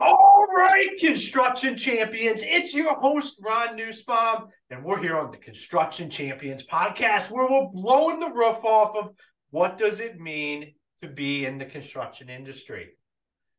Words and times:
All 0.00 0.46
right, 0.56 0.96
construction 1.00 1.76
champions, 1.76 2.42
it's 2.44 2.72
your 2.72 2.94
host, 2.94 3.34
Ron 3.40 3.74
Nussbaum, 3.74 4.46
and 4.70 4.84
we're 4.84 5.02
here 5.02 5.18
on 5.18 5.32
the 5.32 5.38
Construction 5.38 6.08
Champions 6.08 6.64
podcast 6.64 7.32
where 7.32 7.50
we're 7.50 7.68
blowing 7.72 8.20
the 8.20 8.28
roof 8.28 8.64
off 8.64 8.94
of 8.94 9.10
what 9.50 9.76
does 9.76 9.98
it 9.98 10.20
mean 10.20 10.72
to 11.00 11.08
be 11.08 11.46
in 11.46 11.58
the 11.58 11.64
construction 11.64 12.28
industry. 12.28 12.90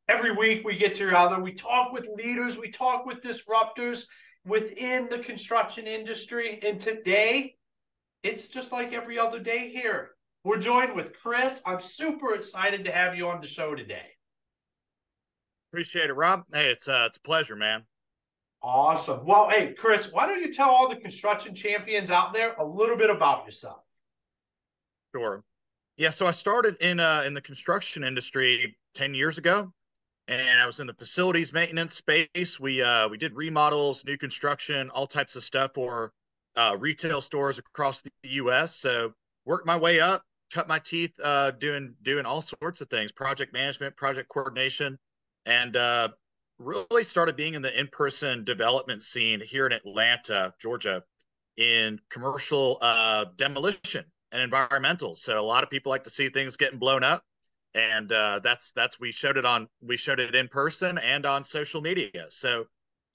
Every 0.07 0.32
week 0.32 0.64
we 0.64 0.78
get 0.78 0.96
together, 0.96 1.41
we 1.41 1.52
talk 1.52 1.91
with 1.91 2.07
leaders, 2.16 2.58
we 2.58 2.71
talk 2.71 3.06
with 3.06 3.20
disruptors 3.21 4.06
within 4.46 5.10
the 5.10 5.20
construction 5.20 5.88
industry, 5.88 6.62
and 6.66 6.80
today 6.80 7.56
it's 8.24 8.48
just 8.48 8.71
like 8.71 8.94
every 8.94 9.20
other 9.20 9.40
day 9.40 9.70
here. 9.71 10.12
We're 10.46 10.60
joined 10.60 10.96
with 10.96 11.12
Chris. 11.20 11.62
I'm 11.66 11.82
super 11.82 12.34
excited 12.34 12.86
to 12.86 12.94
have 12.94 13.18
you 13.18 13.28
on 13.28 13.42
the 13.42 13.48
show 13.48 13.76
today. 13.76 14.06
Appreciate 15.71 16.09
it, 16.09 16.14
Rob. 16.14 16.43
Hey, 16.51 16.71
it's 16.71 16.87
uh, 16.87 17.05
it's 17.07 17.18
a 17.18 17.21
pleasure, 17.21 17.55
man. 17.55 17.83
Awesome. 18.61 19.25
Well, 19.25 19.50
hey, 19.50 19.73
Chris, 19.77 20.10
why 20.11 20.27
don't 20.27 20.41
you 20.41 20.51
tell 20.51 20.69
all 20.69 20.89
the 20.89 20.96
construction 20.96 21.55
champions 21.55 22.11
out 22.11 22.33
there 22.33 22.55
a 22.57 22.65
little 22.65 22.97
bit 22.97 23.10
about 23.10 23.46
yourself? 23.46 23.79
Sure. 25.15 25.43
Yeah, 25.96 26.10
so 26.10 26.27
I 26.27 26.32
started 26.32 26.75
in 26.82 27.00
uh 27.00 27.24
in 27.25 27.33
the 27.33 27.41
construction 27.41 28.04
industry 28.04 28.77
10 28.96 29.13
years 29.13 29.37
ago 29.37 29.71
and 30.27 30.61
I 30.61 30.65
was 30.65 30.79
in 30.79 30.87
the 30.87 30.93
facilities 30.93 31.54
maintenance 31.54 31.96
space. 31.96 32.59
We 32.59 32.81
uh 32.81 33.08
we 33.08 33.17
did 33.17 33.33
remodels, 33.33 34.03
new 34.05 34.17
construction, 34.17 34.89
all 34.89 35.08
types 35.08 35.36
of 35.36 35.44
stuff 35.44 35.72
for 35.73 36.11
uh 36.55 36.75
retail 36.80 37.22
stores 37.22 37.59
across 37.59 38.02
the 38.02 38.11
US. 38.23 38.75
So 38.75 39.13
worked 39.45 39.66
my 39.66 39.77
way 39.77 39.99
up, 39.99 40.23
cut 40.52 40.67
my 40.67 40.80
teeth 40.80 41.13
uh 41.23 41.52
doing 41.52 41.95
doing 42.02 42.25
all 42.25 42.41
sorts 42.41 42.81
of 42.81 42.89
things, 42.89 43.11
project 43.11 43.53
management, 43.53 43.95
project 43.95 44.30
coordination, 44.30 44.97
and 45.45 45.75
uh, 45.75 46.09
really 46.59 47.03
started 47.03 47.36
being 47.36 47.53
in 47.53 47.61
the 47.61 47.80
in-person 47.80 48.44
development 48.44 49.03
scene 49.03 49.41
here 49.41 49.66
in 49.66 49.72
Atlanta, 49.72 50.53
Georgia, 50.59 51.03
in 51.58 52.00
commercial 52.09 52.77
uh, 52.81 53.25
demolition 53.38 54.05
and 54.31 54.41
environmental. 54.41 55.16
So 55.16 55.39
a 55.39 55.44
lot 55.44 55.63
of 55.63 55.69
people 55.69 55.89
like 55.89 56.03
to 56.03 56.09
see 56.09 56.30
things 56.30 56.58
getting 56.58 56.80
blown 56.80 57.03
up, 57.03 57.23
and 57.73 58.11
uh, 58.11 58.39
that's 58.44 58.72
that's 58.73 59.00
we 59.00 59.11
showed 59.11 59.38
it 59.38 59.45
on 59.45 59.67
we 59.81 59.97
showed 59.97 60.19
it 60.19 60.36
in 60.36 60.47
person 60.47 60.97
and 60.97 61.25
on 61.25 61.44
social 61.44 61.81
media. 61.81 62.25
So 62.30 62.66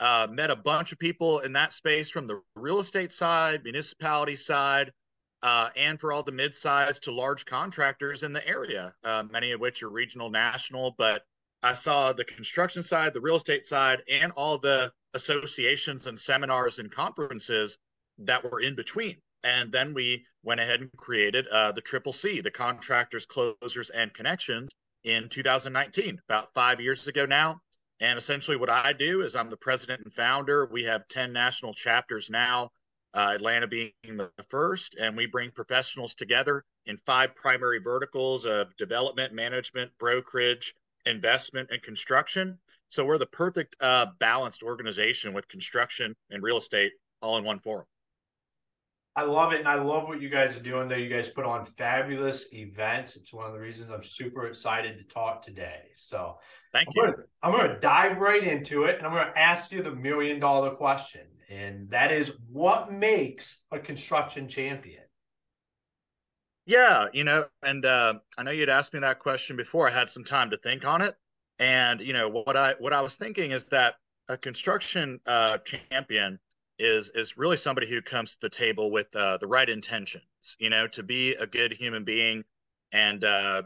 uh, 0.01 0.27
met 0.31 0.51
a 0.51 0.57
bunch 0.57 0.93
of 0.93 0.99
people 0.99 1.41
in 1.41 1.53
that 1.53 1.73
space 1.73 2.11
from 2.11 2.27
the 2.27 2.41
real 2.57 2.81
estate 2.81 3.13
side, 3.13 3.63
municipality 3.65 4.37
side. 4.37 4.93
Uh, 5.43 5.69
and 5.77 6.01
for 6.01 6.11
all 6.11 6.23
the 6.23 6.33
mid-sized 6.33 7.05
to 7.05 7.13
large 7.13 7.45
contractors 7.45 8.23
in 8.23 8.33
the 8.33 8.49
area, 8.49 8.95
uh, 9.05 9.23
many 9.31 9.53
of 9.53 9.61
which 9.61 9.83
are 9.83 9.91
regional, 9.91 10.31
national, 10.31 10.95
but 10.97 11.23
I 11.65 11.73
saw 11.73 12.13
the 12.13 12.27
construction 12.27 12.83
side, 12.83 13.15
the 13.15 13.23
real 13.23 13.37
estate 13.37 13.65
side, 13.65 14.03
and 14.07 14.31
all 14.33 14.59
the 14.59 14.93
associations 15.15 16.07
and 16.07 16.19
seminars 16.19 16.79
and 16.79 16.91
conferences 16.91 17.79
that 18.19 18.45
were 18.45 18.61
in 18.61 18.75
between. 18.75 19.17
And 19.45 19.73
then 19.73 19.95
we 19.95 20.27
went 20.43 20.61
ahead 20.61 20.83
and 20.83 20.91
created 20.99 21.49
uh, 21.49 21.73
the 21.73 21.81
Triple 21.81 22.13
C, 22.13 22.43
the 22.43 22.51
Contractors, 22.51 23.25
Closers, 23.25 23.89
and 23.89 24.13
Connections 24.13 24.73
in 25.05 25.31
2019, 25.31 26.21
about 26.29 26.53
five 26.53 26.83
years 26.83 27.09
ago 27.09 27.25
now. 27.25 27.59
And 27.99 28.19
essentially, 28.19 28.59
what 28.59 28.69
I 28.69 28.93
do 28.93 29.23
is 29.23 29.35
I'm 29.35 29.49
the 29.49 29.57
president 29.57 30.03
and 30.05 30.13
founder. 30.13 30.67
We 30.67 30.85
have 30.85 31.09
10 31.09 31.33
national 31.33 31.73
chapters 31.73 32.29
now, 32.29 32.69
uh, 33.15 33.33
Atlanta 33.35 33.69
being 33.69 33.93
the 34.05 34.31
first. 34.51 34.97
And 35.01 35.17
we 35.17 35.25
bring 35.25 35.51
professionals 35.51 36.15
together 36.15 36.63
in 36.85 36.99
five 37.07 37.35
primary 37.35 37.79
verticals 37.79 38.45
of 38.45 38.77
development, 38.77 39.33
management, 39.33 39.91
brokerage, 39.99 40.75
investment, 41.07 41.71
and 41.71 41.83
construction. 41.83 42.59
So 42.89 43.05
we're 43.05 43.19
the 43.19 43.27
perfect 43.27 43.77
uh, 43.81 44.07
balanced 44.19 44.63
organization 44.63 45.33
with 45.33 45.49
construction 45.49 46.15
and 46.31 46.43
real 46.43 46.59
estate 46.59 46.93
all 47.21 47.39
in 47.39 47.45
one 47.45 47.59
forum. 47.59 47.87
I 49.17 49.23
love 49.23 49.53
it, 49.53 49.61
and 49.61 49.69
I 49.69 49.77
love 49.77 50.09
what 50.09 50.21
you 50.21 50.29
guys 50.29 50.57
are 50.57 50.61
doing. 50.61 50.89
There, 50.89 50.99
you 50.99 51.09
guys 51.09 51.29
put 51.29 51.45
on 51.45 51.65
fabulous 51.65 52.53
events. 52.53 53.15
It's 53.15 53.33
one 53.33 53.47
of 53.47 53.53
the 53.53 53.61
reasons 53.61 53.91
I'm 53.91 54.03
super 54.03 54.49
excited 54.49 54.99
to 54.99 55.05
talk 55.05 55.45
today. 55.45 55.83
So, 55.95 56.39
thank 56.73 56.89
I'm 56.89 56.93
you. 56.97 57.03
Gonna, 57.03 57.17
I'm 57.41 57.53
going 57.53 57.69
to 57.69 57.79
dive 57.79 58.19
right 58.19 58.43
into 58.43 58.85
it, 58.85 58.99
and 58.99 59.07
I'm 59.07 59.13
going 59.13 59.29
to 59.29 59.39
ask 59.39 59.71
you 59.71 59.85
the 59.85 59.93
million 59.93 60.41
dollar 60.41 60.71
question, 60.71 61.23
and 61.49 61.89
that 61.91 62.11
is, 62.11 62.33
what 62.51 62.93
makes 62.93 63.59
a 63.71 63.79
construction 63.79 64.49
champion? 64.49 65.04
Yeah, 66.67 67.09
you 67.13 67.25
know, 67.25 67.47
and 67.63 67.85
uh, 67.85 68.15
I 68.39 68.43
know 68.43 68.51
you'd 68.51 68.71
asked 68.71 68.95
me 68.95 69.01
that 69.01 69.19
question 69.19 69.57
before. 69.57 69.87
I 69.89 69.93
had 69.93 70.09
some 70.09 70.25
time 70.25 70.51
to 70.51 70.57
think 70.57 70.85
on 70.85 71.03
it, 71.03 71.15
and 71.59 72.01
you 72.01 72.13
know 72.15 72.29
what 72.29 72.57
I 72.57 72.75
what 72.79 72.93
I 72.95 73.03
was 73.03 73.17
thinking 73.17 73.51
is 73.51 73.69
that 73.69 73.97
a 74.29 74.39
construction 74.39 75.21
uh, 75.27 75.59
champion 75.59 76.39
is 76.79 77.11
is 77.11 77.37
really 77.37 77.59
somebody 77.59 77.87
who 77.87 78.01
comes 78.01 78.33
to 78.33 78.41
the 78.41 78.49
table 78.49 78.91
with 78.91 79.15
uh, 79.15 79.37
the 79.37 79.47
right 79.47 79.69
intentions. 79.69 80.25
You 80.59 80.71
know, 80.71 80.87
to 80.89 81.03
be 81.03 81.35
a 81.35 81.47
good 81.47 81.73
human 81.73 82.05
being, 82.05 82.45
and 82.93 83.23
uh, 83.25 83.63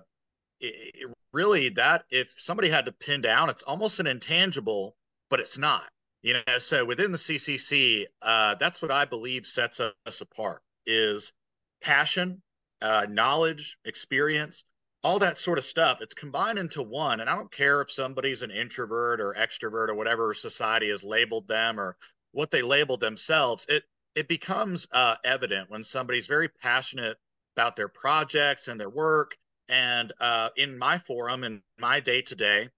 it, 0.61 0.95
it 0.95 1.11
really 1.33 1.69
that 1.71 2.05
if 2.11 2.35
somebody 2.37 2.69
had 2.69 2.87
to 2.87 2.93
pin 2.93 3.21
down, 3.21 3.49
it's 3.49 3.63
almost 3.63 4.01
an 4.01 4.09
intangible, 4.09 4.97
but 5.31 5.39
it's 5.39 5.57
not. 5.57 5.85
You 6.23 6.35
know, 6.35 6.59
so 6.59 6.85
within 6.85 7.13
the 7.13 7.19
CCC, 7.19 8.07
uh, 8.23 8.57
that's 8.57 8.83
what 8.83 8.91
I 8.91 9.05
believe 9.05 9.47
sets 9.47 9.79
us 9.81 10.21
apart 10.21 10.63
is 10.85 11.33
passion 11.81 12.43
uh, 12.83 13.07
knowledge, 13.09 13.79
experience, 13.85 14.65
all 15.03 15.19
that 15.19 15.39
sort 15.39 15.59
of 15.59 15.65
stuff. 15.65 16.01
It's 16.01 16.15
combined 16.15 16.59
into 16.59 16.83
one. 16.83 17.21
And 17.21 17.31
I 17.31 17.37
don't 17.37 17.53
care 17.53 17.81
if 17.81 17.91
somebody's 17.91 18.43
an 18.43 18.51
introvert 18.51 19.21
or 19.21 19.35
extrovert 19.35 19.89
or 19.89 19.95
whatever 19.95 20.35
society 20.35 20.91
has 20.91 21.05
labeled 21.05 21.49
them 21.49 21.79
or 21.79 21.97
what 22.33 22.51
they 22.51 22.63
labeled 22.63 23.01
themselves. 23.01 23.67
It 23.69 23.85
it 24.15 24.27
becomes 24.29 24.89
uh, 24.93 25.15
evident 25.25 25.71
when 25.71 25.85
somebody's 25.85 26.27
very 26.27 26.49
passionate 26.49 27.17
about 27.57 27.77
their 27.77 27.89
projects 27.89 28.67
and 28.67 28.81
their 28.81 28.91
work. 28.91 29.37
And 29.69 30.13
uh, 30.19 30.49
in 30.57 30.77
my 30.79 30.99
forum 30.99 31.45
and 31.45 31.63
my 31.79 32.01
day 32.01 32.23
to 32.23 32.35
day, 32.35 32.69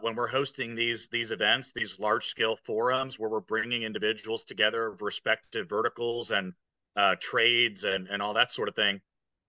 when 0.00 0.14
we're 0.16 0.26
hosting 0.26 0.74
these 0.74 1.08
these 1.08 1.30
events, 1.30 1.72
these 1.72 1.98
large 1.98 2.26
scale 2.26 2.56
forums 2.64 3.18
where 3.18 3.30
we're 3.30 3.40
bringing 3.40 3.82
individuals 3.82 4.44
together 4.44 4.86
of 4.88 5.02
respective 5.02 5.68
verticals 5.68 6.30
and 6.30 6.52
uh, 6.96 7.14
trades 7.20 7.84
and 7.84 8.08
and 8.08 8.22
all 8.22 8.34
that 8.34 8.50
sort 8.50 8.68
of 8.68 8.74
thing, 8.74 9.00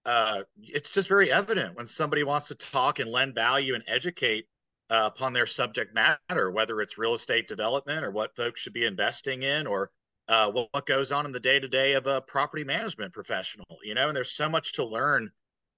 uh, 0.05 0.41
it's 0.57 0.89
just 0.89 1.07
very 1.07 1.31
evident 1.31 1.75
when 1.75 1.87
somebody 1.87 2.23
wants 2.23 2.47
to 2.47 2.55
talk 2.55 2.99
and 2.99 3.11
lend 3.11 3.35
value 3.35 3.75
and 3.75 3.83
educate 3.87 4.47
uh, 4.89 5.09
upon 5.13 5.33
their 5.33 5.45
subject 5.45 5.93
matter, 5.93 6.51
whether 6.51 6.81
it's 6.81 6.97
real 6.97 7.13
estate 7.13 7.47
development 7.47 8.03
or 8.03 8.11
what 8.11 8.35
folks 8.35 8.61
should 8.61 8.73
be 8.73 8.85
investing 8.85 9.43
in 9.43 9.67
or 9.67 9.89
uh, 10.27 10.49
what, 10.51 10.67
what, 10.71 10.85
goes 10.85 11.11
on 11.11 11.25
in 11.25 11.31
the 11.31 11.39
day 11.39 11.59
to 11.59 11.67
day 11.67 11.93
of 11.93 12.07
a 12.07 12.21
property 12.21 12.63
management 12.63 13.13
professional, 13.13 13.65
you 13.83 13.93
know, 13.93 14.07
and 14.07 14.15
there's 14.15 14.31
so 14.35 14.49
much 14.49 14.73
to 14.73 14.85
learn. 14.85 15.29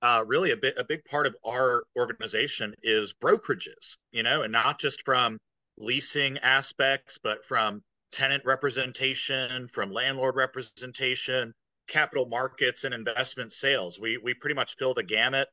Uh, 0.01 0.21
really, 0.27 0.51
a 0.51 0.57
bit 0.57 0.73
a 0.77 0.83
big 0.83 1.03
part 1.05 1.25
of 1.25 1.33
our 1.45 1.83
organization 1.97 2.75
is 2.83 3.13
brokerages, 3.13 3.97
you 4.11 4.21
know, 4.21 4.41
and 4.41 4.51
not 4.51 4.77
just 4.77 5.01
from 5.05 5.37
leasing 5.77 6.37
aspects, 6.39 7.17
but 7.23 7.45
from 7.45 7.81
tenant 8.11 8.43
representation, 8.45 9.67
from 9.67 9.91
landlord 9.91 10.35
representation, 10.35 11.53
capital 11.87 12.25
markets 12.25 12.83
and 12.83 12.93
investment 12.93 13.51
sales. 13.53 13.99
We 13.99 14.17
we 14.17 14.33
pretty 14.33 14.55
much 14.55 14.75
fill 14.77 14.93
the 14.93 15.03
gamut 15.03 15.47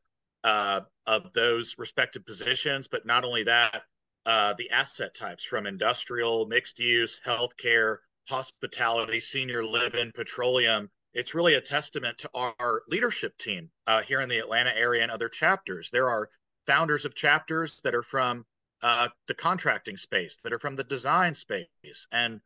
uh, 0.45 0.83
of 1.07 1.33
those 1.33 1.77
respective 1.79 2.25
positions, 2.25 2.89
but 2.89 3.05
not 3.05 3.25
only 3.25 3.43
that, 3.45 3.83
uh, 4.27 4.55
the 4.59 4.71
asset 4.71 5.15
types 5.15 5.45
from 5.45 5.67
industrial, 5.67 6.47
mixed 6.47 6.79
use, 6.79 7.21
healthcare, 7.25 7.99
hospitality, 8.29 9.21
senior 9.21 9.65
living, 9.65 10.13
petroleum. 10.15 10.91
It's 11.13 11.35
really 11.35 11.55
a 11.55 11.61
testament 11.61 12.17
to 12.19 12.31
our 12.35 12.83
leadership 12.89 13.37
team 13.39 13.71
uh, 13.87 14.03
here 14.03 14.21
in 14.21 14.29
the 14.29 14.39
Atlanta 14.39 14.77
area 14.77 15.03
and 15.03 15.11
other 15.11 15.29
chapters. 15.29 15.91
There 15.91 16.09
are 16.09 16.31
founders 16.67 17.05
of 17.05 17.15
chapters 17.15 17.81
that 17.83 17.95
are 17.95 18.03
from 18.03 18.47
uh, 18.83 19.09
the 19.27 19.35
contracting 19.35 19.97
space, 19.97 20.39
that 20.45 20.53
are 20.53 20.59
from 20.59 20.77
the 20.77 20.85
design 20.85 21.35
space, 21.35 21.67
and 22.13 22.41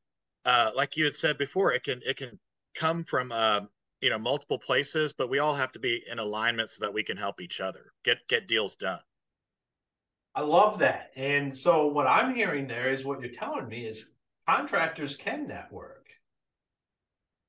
uh, 0.44 0.70
like 0.74 0.96
you 0.96 1.04
had 1.04 1.14
said 1.14 1.38
before, 1.38 1.72
it 1.72 1.84
can 1.84 2.00
it 2.04 2.16
can 2.16 2.38
come 2.74 3.04
from 3.04 3.30
uh, 3.32 3.60
you 4.04 4.10
know 4.10 4.18
multiple 4.18 4.58
places, 4.58 5.14
but 5.14 5.30
we 5.30 5.38
all 5.38 5.54
have 5.54 5.72
to 5.72 5.78
be 5.78 6.04
in 6.10 6.18
alignment 6.18 6.68
so 6.68 6.84
that 6.84 6.92
we 6.92 7.02
can 7.02 7.16
help 7.16 7.40
each 7.40 7.58
other 7.58 7.92
get 8.04 8.18
get 8.28 8.46
deals 8.46 8.76
done. 8.76 9.00
I 10.34 10.42
love 10.42 10.78
that. 10.80 11.10
And 11.16 11.56
so 11.56 11.86
what 11.86 12.06
I'm 12.06 12.34
hearing 12.34 12.66
there 12.66 12.92
is 12.92 13.04
what 13.04 13.20
you're 13.20 13.30
telling 13.30 13.66
me 13.66 13.86
is 13.86 14.04
contractors 14.46 15.16
can 15.16 15.46
network. 15.46 16.10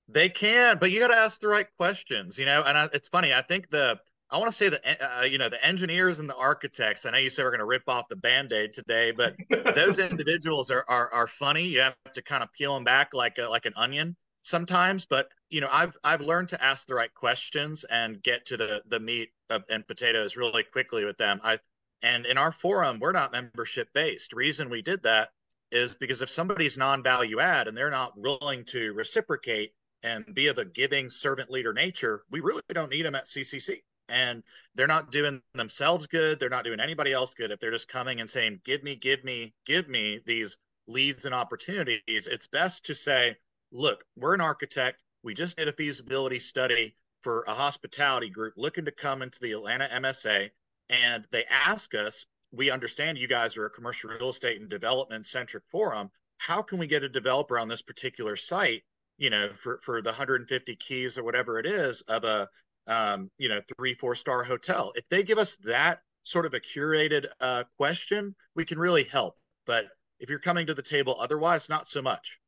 They 0.07 0.29
can, 0.29 0.77
but 0.79 0.91
you 0.91 0.99
got 0.99 1.07
to 1.07 1.17
ask 1.17 1.41
the 1.41 1.47
right 1.47 1.67
questions, 1.77 2.39
you 2.39 2.45
know. 2.45 2.63
And 2.65 2.77
I, 2.77 2.87
it's 2.93 3.09
funny. 3.09 3.33
I 3.33 3.41
think 3.41 3.69
the 3.69 3.99
I 4.29 4.37
want 4.37 4.49
to 4.49 4.57
say 4.57 4.69
the 4.69 4.79
uh, 5.19 5.23
you 5.23 5.37
know 5.37 5.49
the 5.49 5.63
engineers 5.65 6.19
and 6.19 6.29
the 6.29 6.37
architects. 6.37 7.05
I 7.05 7.11
know 7.11 7.17
you 7.17 7.29
said 7.29 7.43
we're 7.43 7.51
going 7.51 7.59
to 7.59 7.65
rip 7.65 7.89
off 7.89 8.07
the 8.07 8.15
band-aid 8.15 8.71
today, 8.71 9.11
but 9.11 9.35
those 9.75 9.99
individuals 9.99 10.71
are, 10.71 10.85
are 10.87 11.11
are 11.11 11.27
funny. 11.27 11.67
You 11.67 11.81
have 11.81 11.95
to 12.13 12.21
kind 12.21 12.43
of 12.43 12.53
peel 12.53 12.75
them 12.75 12.85
back 12.85 13.09
like 13.13 13.39
a, 13.39 13.49
like 13.49 13.65
an 13.65 13.73
onion 13.75 14.15
sometimes. 14.45 15.05
But 15.05 15.29
you 15.49 15.59
know, 15.59 15.69
I've 15.71 15.97
I've 16.03 16.21
learned 16.21 16.49
to 16.49 16.63
ask 16.63 16.87
the 16.87 16.95
right 16.95 17.13
questions 17.13 17.83
and 17.85 18.21
get 18.23 18.45
to 18.47 18.57
the 18.57 18.81
the 18.87 18.99
meat 18.99 19.29
of, 19.49 19.63
and 19.69 19.85
potatoes 19.85 20.37
really 20.37 20.63
quickly 20.63 21.03
with 21.05 21.17
them. 21.17 21.41
I 21.43 21.59
And 22.01 22.25
in 22.25 22.37
our 22.37 22.51
forum, 22.51 22.99
we're 22.99 23.11
not 23.11 23.31
membership 23.31 23.89
based. 23.93 24.33
Reason 24.33 24.69
we 24.69 24.81
did 24.81 25.03
that 25.03 25.29
is 25.71 25.95
because 25.95 26.21
if 26.21 26.29
somebody's 26.29 26.77
non-value 26.77 27.39
add 27.39 27.67
and 27.67 27.75
they're 27.75 27.91
not 27.91 28.17
willing 28.17 28.63
to 28.65 28.93
reciprocate 28.93 29.73
and 30.03 30.23
be 30.33 30.47
of 30.47 30.57
a 30.59 30.65
giving 30.65 31.09
servant 31.09 31.49
leader 31.49 31.73
nature, 31.73 32.23
we 32.29 32.39
really 32.39 32.61
don't 32.73 32.91
need 32.91 33.05
them 33.05 33.15
at 33.15 33.25
CCC. 33.25 33.81
And 34.07 34.43
they're 34.75 34.85
not 34.85 35.11
doing 35.11 35.41
themselves 35.55 36.05
good. 36.05 36.39
They're 36.39 36.49
not 36.49 36.63
doing 36.63 36.79
anybody 36.79 37.11
else 37.11 37.33
good. 37.33 37.49
If 37.49 37.59
they're 37.59 37.71
just 37.71 37.87
coming 37.87 38.21
and 38.21 38.29
saying, 38.29 38.61
give 38.63 38.83
me, 38.83 38.95
give 38.95 39.23
me, 39.23 39.55
give 39.65 39.89
me 39.89 40.19
these 40.25 40.57
leads 40.87 41.25
and 41.25 41.33
opportunities, 41.33 42.27
it's 42.27 42.45
best 42.45 42.85
to 42.85 42.93
say, 42.93 43.35
look, 43.75 44.05
we're 44.15 44.33
an 44.33 44.41
architect. 44.41 45.03
We 45.23 45.33
just 45.33 45.57
did 45.57 45.67
a 45.67 45.73
feasibility 45.73 46.39
study 46.39 46.95
for 47.21 47.43
a 47.47 47.53
hospitality 47.53 48.29
group 48.29 48.53
looking 48.55 48.85
to 48.85 48.91
come 48.91 49.21
into 49.21 49.39
the 49.41 49.51
Atlanta 49.51 49.89
MSA. 49.93 50.49
And 50.89 51.25
they 51.31 51.43
ask 51.45 51.93
us, 51.93 52.25
we 52.51 52.69
understand 52.69 53.17
you 53.17 53.27
guys 53.27 53.57
are 53.57 53.65
a 53.65 53.69
commercial 53.69 54.11
real 54.11 54.29
estate 54.29 54.61
and 54.61 54.69
development 54.69 55.25
centric 55.25 55.63
forum. 55.69 56.09
How 56.37 56.61
can 56.61 56.77
we 56.77 56.87
get 56.87 57.03
a 57.03 57.09
developer 57.09 57.59
on 57.59 57.67
this 57.67 57.81
particular 57.81 58.35
site, 58.35 58.83
you 59.17 59.29
know, 59.29 59.49
for, 59.61 59.79
for 59.83 60.01
the 60.01 60.11
150 60.11 60.75
keys 60.77 61.17
or 61.17 61.23
whatever 61.23 61.59
it 61.59 61.65
is 61.65 62.01
of 62.01 62.23
a, 62.23 62.47
um, 62.87 63.29
you 63.37 63.49
know, 63.49 63.61
three, 63.77 63.93
four 63.93 64.15
star 64.15 64.43
hotel? 64.43 64.93
If 64.95 65.03
they 65.09 65.23
give 65.23 65.37
us 65.37 65.57
that 65.65 65.99
sort 66.23 66.45
of 66.45 66.53
a 66.53 66.59
curated 66.59 67.25
uh, 67.41 67.63
question, 67.77 68.35
we 68.55 68.63
can 68.63 68.79
really 68.79 69.03
help. 69.03 69.35
But 69.65 69.87
if 70.19 70.29
you're 70.29 70.39
coming 70.39 70.67
to 70.67 70.73
the 70.73 70.81
table 70.81 71.17
otherwise, 71.19 71.67
not 71.67 71.89
so 71.89 72.01
much. 72.01 72.39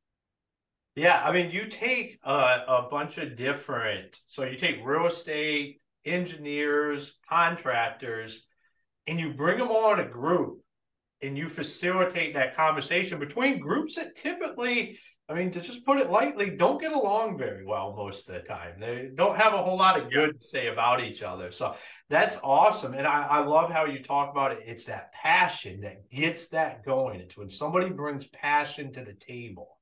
Yeah, 0.97 1.21
I 1.23 1.31
mean, 1.31 1.51
you 1.51 1.67
take 1.67 2.17
a, 2.23 2.31
a 2.31 2.87
bunch 2.89 3.19
of 3.19 3.35
different, 3.35 4.19
so 4.25 4.45
you 4.45 4.57
take 4.57 4.83
real 4.83 5.05
estate, 5.05 5.79
engineers, 6.03 7.19
contractors, 7.29 8.47
and 9.05 9.19
you 9.19 9.35
bring 9.35 9.59
them 9.59 9.67
all 9.69 9.93
in 9.93 9.99
a 9.99 10.09
group 10.09 10.59
and 11.21 11.37
you 11.37 11.49
facilitate 11.49 12.33
that 12.33 12.55
conversation 12.55 13.19
between 13.19 13.59
groups 13.59 13.93
that 13.93 14.15
typically, 14.15 14.97
I 15.29 15.35
mean, 15.35 15.51
to 15.51 15.61
just 15.61 15.85
put 15.85 15.99
it 15.99 16.09
lightly, 16.09 16.49
don't 16.57 16.81
get 16.81 16.93
along 16.93 17.37
very 17.37 17.63
well 17.63 17.93
most 17.95 18.27
of 18.27 18.33
the 18.33 18.41
time. 18.41 18.79
They 18.79 19.09
don't 19.13 19.37
have 19.37 19.53
a 19.53 19.61
whole 19.61 19.77
lot 19.77 20.01
of 20.01 20.11
good 20.11 20.41
to 20.41 20.47
say 20.47 20.65
about 20.65 21.03
each 21.03 21.21
other. 21.21 21.51
So 21.51 21.75
that's 22.09 22.39
awesome. 22.43 22.95
And 22.95 23.05
I, 23.05 23.21
I 23.21 23.45
love 23.45 23.71
how 23.71 23.85
you 23.85 24.01
talk 24.01 24.31
about 24.31 24.53
it. 24.53 24.63
It's 24.65 24.85
that 24.85 25.13
passion 25.13 25.81
that 25.81 26.09
gets 26.09 26.47
that 26.47 26.83
going. 26.83 27.19
It's 27.19 27.37
when 27.37 27.51
somebody 27.51 27.91
brings 27.91 28.25
passion 28.25 28.91
to 28.93 29.03
the 29.03 29.13
table. 29.13 29.76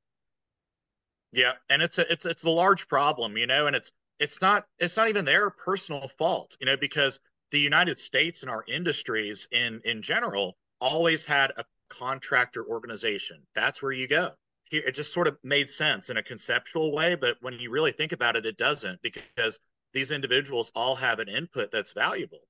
Yeah. 1.36 1.54
And 1.70 1.82
it's 1.82 1.98
a 1.98 2.12
it's 2.12 2.26
it's 2.26 2.44
a 2.44 2.50
large 2.50 2.88
problem, 2.88 3.36
you 3.38 3.46
know, 3.46 3.68
and 3.68 3.76
it's 3.76 3.92
it's 4.20 4.42
not 4.42 4.66
it's 4.80 4.96
not 4.96 5.10
even 5.10 5.26
their 5.26 5.50
personal 5.50 6.08
fault, 6.08 6.56
you 6.62 6.66
know, 6.66 6.78
because 6.78 7.20
the 7.52 7.60
United 7.60 7.98
States 7.98 8.42
and 8.42 8.50
our 8.50 8.64
industries 8.68 9.48
in 9.52 9.82
in 9.84 10.02
general 10.02 10.56
always 10.80 11.26
had 11.26 11.52
a 11.58 11.66
contractor 11.90 12.66
organization. 12.66 13.44
That's 13.54 13.84
where 13.84 13.92
you 13.92 14.08
go. 14.08 14.32
It 14.72 14.96
just 14.96 15.14
sort 15.14 15.28
of 15.28 15.38
made 15.44 15.70
sense 15.70 16.10
in 16.10 16.18
a 16.18 16.24
conceptual 16.24 16.92
way, 16.92 17.16
but 17.16 17.38
when 17.42 17.60
you 17.60 17.70
really 17.70 17.92
think 17.92 18.14
about 18.14 18.36
it, 18.36 18.46
it 18.46 18.58
doesn't 18.58 19.00
because 19.02 19.60
these 19.94 20.12
individuals 20.12 20.72
all 20.74 20.96
have 20.96 21.20
an 21.20 21.30
input 21.30 21.70
that's 21.72 21.94
valuable. 21.94 22.42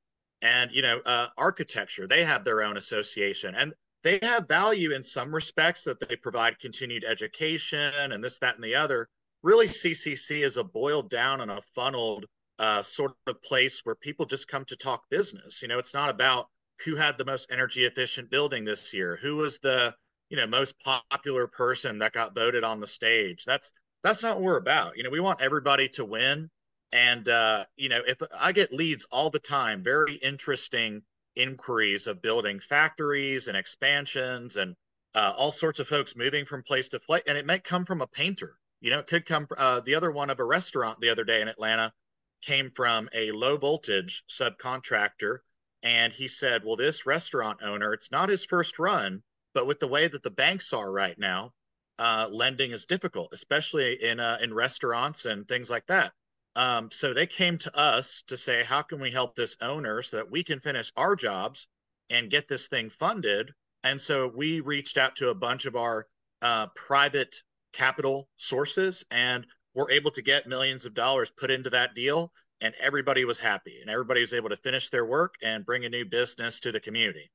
And 0.42 0.72
you 0.72 0.82
know, 0.84 1.00
uh, 1.06 1.28
architecture 1.38 2.08
they 2.08 2.24
have 2.24 2.44
their 2.44 2.62
own 2.62 2.78
association, 2.78 3.56
and 3.56 3.74
they 4.06 4.20
have 4.22 4.48
value 4.48 4.92
in 4.92 5.02
some 5.02 5.34
respects 5.34 5.84
that 5.84 6.00
they 6.00 6.16
provide 6.16 6.60
continued 6.60 7.04
education 7.04 7.92
and 8.12 8.24
this, 8.24 8.38
that, 8.38 8.54
and 8.54 8.64
the 8.64 8.76
other. 8.76 9.10
Really, 9.42 9.66
CCC 9.66 10.46
is 10.46 10.58
a 10.58 10.64
boiled 10.64 11.10
down 11.10 11.42
and 11.42 11.50
a 11.50 11.62
funneled 11.74 12.26
uh, 12.60 12.84
sort 12.84 13.14
of 13.26 13.42
place 13.42 13.82
where 13.84 13.96
people 13.96 14.28
just 14.28 14.48
come 14.48 14.64
to 14.66 14.76
talk 14.76 15.02
business. 15.10 15.60
You 15.64 15.68
know, 15.68 15.80
it's 15.80 15.96
not 15.96 16.12
about 16.12 16.46
who 16.86 16.96
had 16.96 17.18
the 17.18 17.26
most 17.26 17.52
energy 17.52 17.86
efficient 17.86 18.30
building 18.30 18.64
this 18.64 18.94
year, 18.94 19.18
who 19.20 19.38
was 19.38 19.58
the 19.60 19.96
you 20.30 20.38
know 20.38 20.46
most 20.46 20.76
popular 21.10 21.48
person 21.48 21.98
that 22.00 22.14
got 22.14 22.36
voted 22.36 22.64
on 22.64 22.80
the 22.80 22.88
stage. 22.88 23.44
That's 23.44 23.72
that's 24.04 24.22
not 24.22 24.36
what 24.36 24.44
we're 24.44 24.58
about. 24.58 24.98
You 24.98 25.04
know, 25.04 25.10
we 25.10 25.20
want 25.20 25.42
everybody 25.42 25.90
to 25.90 26.06
win. 26.06 26.52
And 26.92 27.28
uh, 27.28 27.66
you 27.76 27.90
know, 27.90 28.02
if 28.06 28.18
I 28.40 28.52
get 28.52 28.72
leads 28.72 29.08
all 29.12 29.32
the 29.32 29.40
time, 29.40 29.84
very 29.84 30.16
interesting 30.16 31.02
inquiries 31.36 32.08
of 32.08 32.22
building 32.22 32.60
factories 32.60 33.48
and 33.48 33.58
expansions 33.58 34.56
and 34.56 34.76
uh, 35.14 35.34
all 35.38 35.52
sorts 35.52 35.80
of 35.80 35.88
folks 35.88 36.16
moving 36.16 36.46
from 36.46 36.62
place 36.64 36.90
to 36.90 37.00
place, 37.00 37.24
and 37.28 37.38
it 37.38 37.46
might 37.46 37.64
come 37.64 37.86
from 37.86 38.02
a 38.02 38.08
painter. 38.08 38.58
You 38.82 38.92
know, 38.92 39.00
it 39.00 39.08
could 39.08 39.26
come. 39.26 39.48
Uh, 39.58 39.80
the 39.80 39.96
other 39.96 40.12
one 40.12 40.30
of 40.30 40.40
a 40.40 40.46
restaurant 40.46 41.00
the 41.00 41.10
other 41.10 41.24
day 41.24 41.42
in 41.42 41.48
Atlanta 41.48 41.94
came 42.42 42.72
from 42.72 43.10
a 43.14 43.32
low 43.32 43.58
voltage 43.58 44.24
subcontractor. 44.30 45.40
And 45.84 46.12
he 46.12 46.28
said, 46.28 46.64
Well, 46.66 46.76
this 46.76 47.06
restaurant 47.06 47.60
owner, 47.64 47.94
it's 47.94 48.12
not 48.12 48.30
his 48.30 48.46
first 48.46 48.80
run, 48.80 49.22
but 49.54 49.68
with 49.68 49.80
the 49.80 49.88
way 49.88 50.08
that 50.08 50.24
the 50.24 50.32
banks 50.32 50.74
are 50.74 50.92
right 50.92 51.18
now, 51.18 51.54
uh, 52.00 52.28
lending 52.32 52.72
is 52.72 52.86
difficult, 52.86 53.30
especially 53.34 54.04
in 54.04 54.20
uh, 54.20 54.38
in 54.42 54.54
restaurants 54.54 55.26
and 55.26 55.48
things 55.48 55.70
like 55.70 55.86
that. 55.88 56.12
Um, 56.56 56.90
so 56.92 57.14
they 57.14 57.28
came 57.28 57.58
to 57.60 57.78
us 57.78 58.24
to 58.28 58.38
say, 58.38 58.64
how 58.64 58.82
can 58.82 59.00
we 59.00 59.12
help 59.12 59.36
this 59.36 59.58
owner 59.62 60.02
so 60.02 60.18
that 60.18 60.32
we 60.32 60.44
can 60.44 60.60
finish 60.60 60.92
our 60.96 61.16
jobs 61.16 61.68
and 62.10 62.32
get 62.32 62.48
this 62.48 62.68
thing 62.68 62.90
funded? 62.90 63.52
And 63.84 64.00
so 64.00 64.32
we 64.34 64.62
reached 64.62 64.98
out 64.98 65.16
to 65.18 65.30
a 65.30 65.36
bunch 65.36 65.66
of 65.66 65.76
our 65.76 66.08
uh, 66.42 66.68
private 66.76 67.36
capital 67.74 68.30
sources, 68.38 69.06
and 69.12 69.46
were 69.76 69.92
able 69.92 70.10
to 70.12 70.22
get 70.22 70.48
millions 70.48 70.86
of 70.86 70.94
dollars 70.94 71.30
put 71.30 71.52
into 71.52 71.70
that 71.70 71.94
deal 71.94 72.32
and 72.62 72.74
everybody 72.80 73.26
was 73.26 73.38
happy 73.38 73.80
and 73.82 73.90
everybody 73.90 74.22
was 74.22 74.34
able 74.34 74.50
to 74.50 74.58
finish 74.58 74.90
their 74.90 75.06
work 75.06 75.36
and 75.44 75.66
bring 75.66 75.86
a 75.86 75.90
new 75.90 76.06
business 76.06 76.60
to 76.62 76.72
the 76.72 76.80
community 76.80 77.30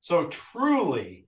so 0.00 0.26
truly 0.28 1.26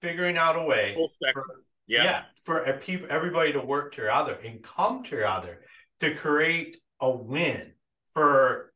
figuring 0.00 0.38
out 0.38 0.56
a 0.56 0.62
way 0.62 0.94
for, 1.34 1.44
yeah. 1.86 2.04
yeah 2.04 2.22
for 2.42 2.62
a 2.62 2.78
people 2.78 3.06
everybody 3.10 3.52
to 3.52 3.60
work 3.60 3.94
together 3.94 4.38
and 4.44 4.62
come 4.62 5.02
together 5.02 5.60
to 6.00 6.14
create 6.14 6.76
a 7.00 7.10
win 7.10 7.72
for 8.12 8.72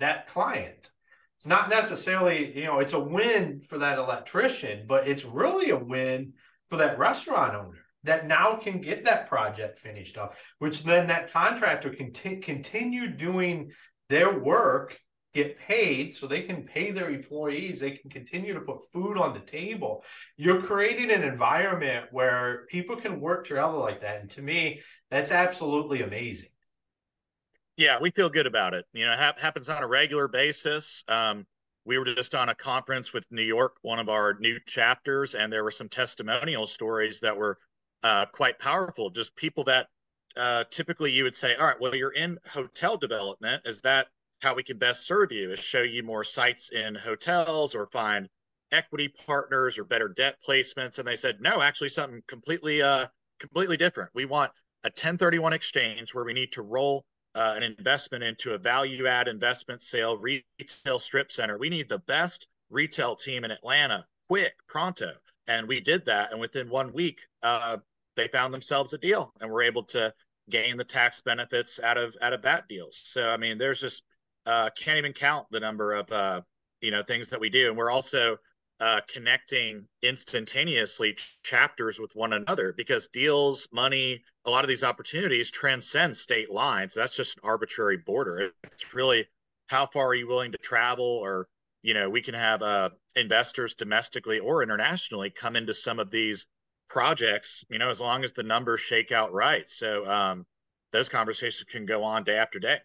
that 0.00 0.28
client. 0.28 0.90
It's 1.36 1.46
not 1.46 1.68
necessarily 1.68 2.56
you 2.56 2.64
know 2.64 2.78
it's 2.78 2.92
a 2.92 3.00
win 3.00 3.62
for 3.68 3.78
that 3.78 3.98
electrician 3.98 4.86
but 4.86 5.06
it's 5.08 5.24
really 5.24 5.70
a 5.70 5.76
win 5.78 6.32
for 6.66 6.78
that 6.78 6.98
restaurant 6.98 7.54
owner 7.54 7.86
that 8.06 8.26
now 8.26 8.56
can 8.56 8.80
get 8.80 9.04
that 9.04 9.28
project 9.28 9.78
finished 9.78 10.16
up, 10.16 10.36
which 10.58 10.82
then 10.84 11.08
that 11.08 11.32
contractor 11.32 11.90
can 11.90 12.12
t- 12.12 12.36
continue 12.36 13.08
doing 13.08 13.72
their 14.08 14.38
work, 14.38 14.98
get 15.36 15.58
paid 15.58 16.14
so 16.14 16.26
they 16.26 16.42
can 16.42 16.62
pay 16.64 16.90
their 16.90 17.10
employees, 17.10 17.78
they 17.78 17.92
can 17.92 18.10
continue 18.10 18.54
to 18.54 18.60
put 18.60 18.90
food 18.92 19.16
on 19.18 19.34
the 19.34 19.40
table. 19.40 20.02
You're 20.36 20.62
creating 20.62 21.12
an 21.12 21.22
environment 21.22 22.06
where 22.10 22.66
people 22.70 22.96
can 22.96 23.20
work 23.20 23.46
together 23.46 23.76
like 23.76 24.00
that. 24.00 24.20
And 24.20 24.30
to 24.30 24.42
me, 24.42 24.80
that's 25.10 25.30
absolutely 25.30 26.02
amazing. 26.02 26.48
Yeah, 27.76 27.98
we 28.00 28.10
feel 28.10 28.30
good 28.30 28.46
about 28.46 28.72
it. 28.72 28.86
You 28.94 29.04
know, 29.04 29.12
it 29.12 29.18
ha- 29.18 29.34
happens 29.38 29.68
on 29.68 29.82
a 29.82 29.86
regular 29.86 30.26
basis. 30.26 31.04
Um, 31.08 31.46
we 31.84 31.98
were 31.98 32.06
just 32.06 32.34
on 32.34 32.48
a 32.48 32.54
conference 32.54 33.12
with 33.12 33.30
New 33.30 33.42
York, 33.42 33.76
one 33.82 33.98
of 33.98 34.08
our 34.08 34.36
new 34.40 34.58
chapters, 34.66 35.34
and 35.34 35.52
there 35.52 35.62
were 35.62 35.70
some 35.70 35.88
testimonial 35.88 36.66
stories 36.66 37.20
that 37.20 37.36
were 37.36 37.58
uh, 38.02 38.26
quite 38.32 38.58
powerful. 38.58 39.10
Just 39.10 39.36
people 39.36 39.62
that 39.64 39.86
uh, 40.36 40.64
typically 40.70 41.12
you 41.12 41.24
would 41.24 41.36
say, 41.36 41.54
all 41.54 41.66
right, 41.66 41.80
well, 41.80 41.94
you're 41.94 42.10
in 42.10 42.38
hotel 42.50 42.96
development. 42.96 43.62
Is 43.66 43.82
that 43.82 44.08
how 44.40 44.54
we 44.54 44.62
can 44.62 44.78
best 44.78 45.06
serve 45.06 45.32
you? 45.32 45.52
Is 45.52 45.60
show 45.60 45.82
you 45.82 46.02
more 46.02 46.24
sites 46.24 46.70
in 46.70 46.94
hotels 46.94 47.74
or 47.74 47.86
find 47.86 48.28
equity 48.72 49.08
partners 49.26 49.78
or 49.78 49.84
better 49.84 50.08
debt 50.08 50.36
placements? 50.46 50.98
And 50.98 51.06
they 51.06 51.16
said, 51.16 51.40
no, 51.40 51.62
actually, 51.62 51.88
something 51.88 52.22
completely, 52.28 52.82
uh, 52.82 53.06
completely 53.40 53.76
different. 53.76 54.10
We 54.14 54.24
want 54.24 54.52
a 54.84 54.88
1031 54.88 55.52
exchange 55.52 56.14
where 56.14 56.24
we 56.24 56.32
need 56.32 56.52
to 56.52 56.62
roll 56.62 57.04
uh, 57.34 57.54
an 57.56 57.62
investment 57.62 58.24
into 58.24 58.54
a 58.54 58.58
value 58.58 59.06
add 59.06 59.28
investment 59.28 59.82
sale 59.82 60.16
retail 60.16 60.98
strip 60.98 61.30
center. 61.30 61.58
We 61.58 61.68
need 61.68 61.88
the 61.88 61.98
best 62.00 62.46
retail 62.70 63.14
team 63.14 63.44
in 63.44 63.50
Atlanta, 63.50 64.06
quick, 64.28 64.54
pronto. 64.68 65.12
And 65.46 65.68
we 65.68 65.80
did 65.80 66.04
that. 66.06 66.32
And 66.32 66.40
within 66.40 66.68
one 66.68 66.92
week, 66.92 67.18
uh, 67.42 67.76
they 68.16 68.28
found 68.28 68.52
themselves 68.52 68.94
a 68.94 68.98
deal 68.98 69.32
and 69.40 69.50
were 69.50 69.62
able 69.62 69.84
to 69.84 70.12
gain 70.48 70.76
the 70.76 70.84
tax 70.84 71.20
benefits 71.20 71.78
out 71.80 71.98
of 71.98 72.14
out 72.22 72.32
of 72.32 72.42
that 72.42 72.68
deal. 72.68 72.88
So 72.90 73.28
I 73.28 73.36
mean, 73.36 73.58
there's 73.58 73.80
just 73.80 74.02
uh, 74.46 74.70
can't 74.76 74.98
even 74.98 75.12
count 75.12 75.46
the 75.50 75.60
number 75.60 75.92
of 75.92 76.10
uh, 76.10 76.40
you 76.80 76.90
know 76.90 77.02
things 77.02 77.28
that 77.28 77.40
we 77.40 77.50
do, 77.50 77.68
and 77.68 77.76
we're 77.76 77.90
also 77.90 78.36
uh, 78.80 79.00
connecting 79.08 79.86
instantaneously 80.02 81.14
ch- 81.14 81.38
chapters 81.42 81.98
with 81.98 82.14
one 82.14 82.34
another 82.34 82.74
because 82.76 83.08
deals, 83.08 83.66
money, 83.72 84.22
a 84.44 84.50
lot 84.50 84.64
of 84.64 84.68
these 84.68 84.84
opportunities 84.84 85.50
transcend 85.50 86.16
state 86.16 86.50
lines. 86.50 86.94
That's 86.94 87.16
just 87.16 87.36
an 87.36 87.42
arbitrary 87.44 87.96
border. 87.96 88.52
It's 88.72 88.94
really 88.94 89.26
how 89.68 89.86
far 89.86 90.08
are 90.08 90.14
you 90.14 90.28
willing 90.28 90.52
to 90.52 90.58
travel, 90.58 91.04
or 91.04 91.48
you 91.82 91.94
know, 91.94 92.10
we 92.10 92.22
can 92.22 92.34
have 92.34 92.62
uh, 92.62 92.90
investors 93.14 93.74
domestically 93.74 94.38
or 94.38 94.62
internationally 94.62 95.30
come 95.30 95.56
into 95.56 95.74
some 95.74 95.98
of 95.98 96.10
these 96.10 96.46
projects, 96.88 97.64
you 97.68 97.78
know, 97.78 97.88
as 97.88 98.00
long 98.00 98.24
as 98.24 98.32
the 98.32 98.42
numbers 98.42 98.80
shake 98.80 99.12
out 99.12 99.32
right. 99.32 99.68
So 99.68 100.08
um, 100.10 100.46
those 100.92 101.08
conversations 101.08 101.64
can 101.70 101.86
go 101.86 102.02
on 102.04 102.24
day 102.24 102.36
after 102.36 102.58
day. 102.58 102.78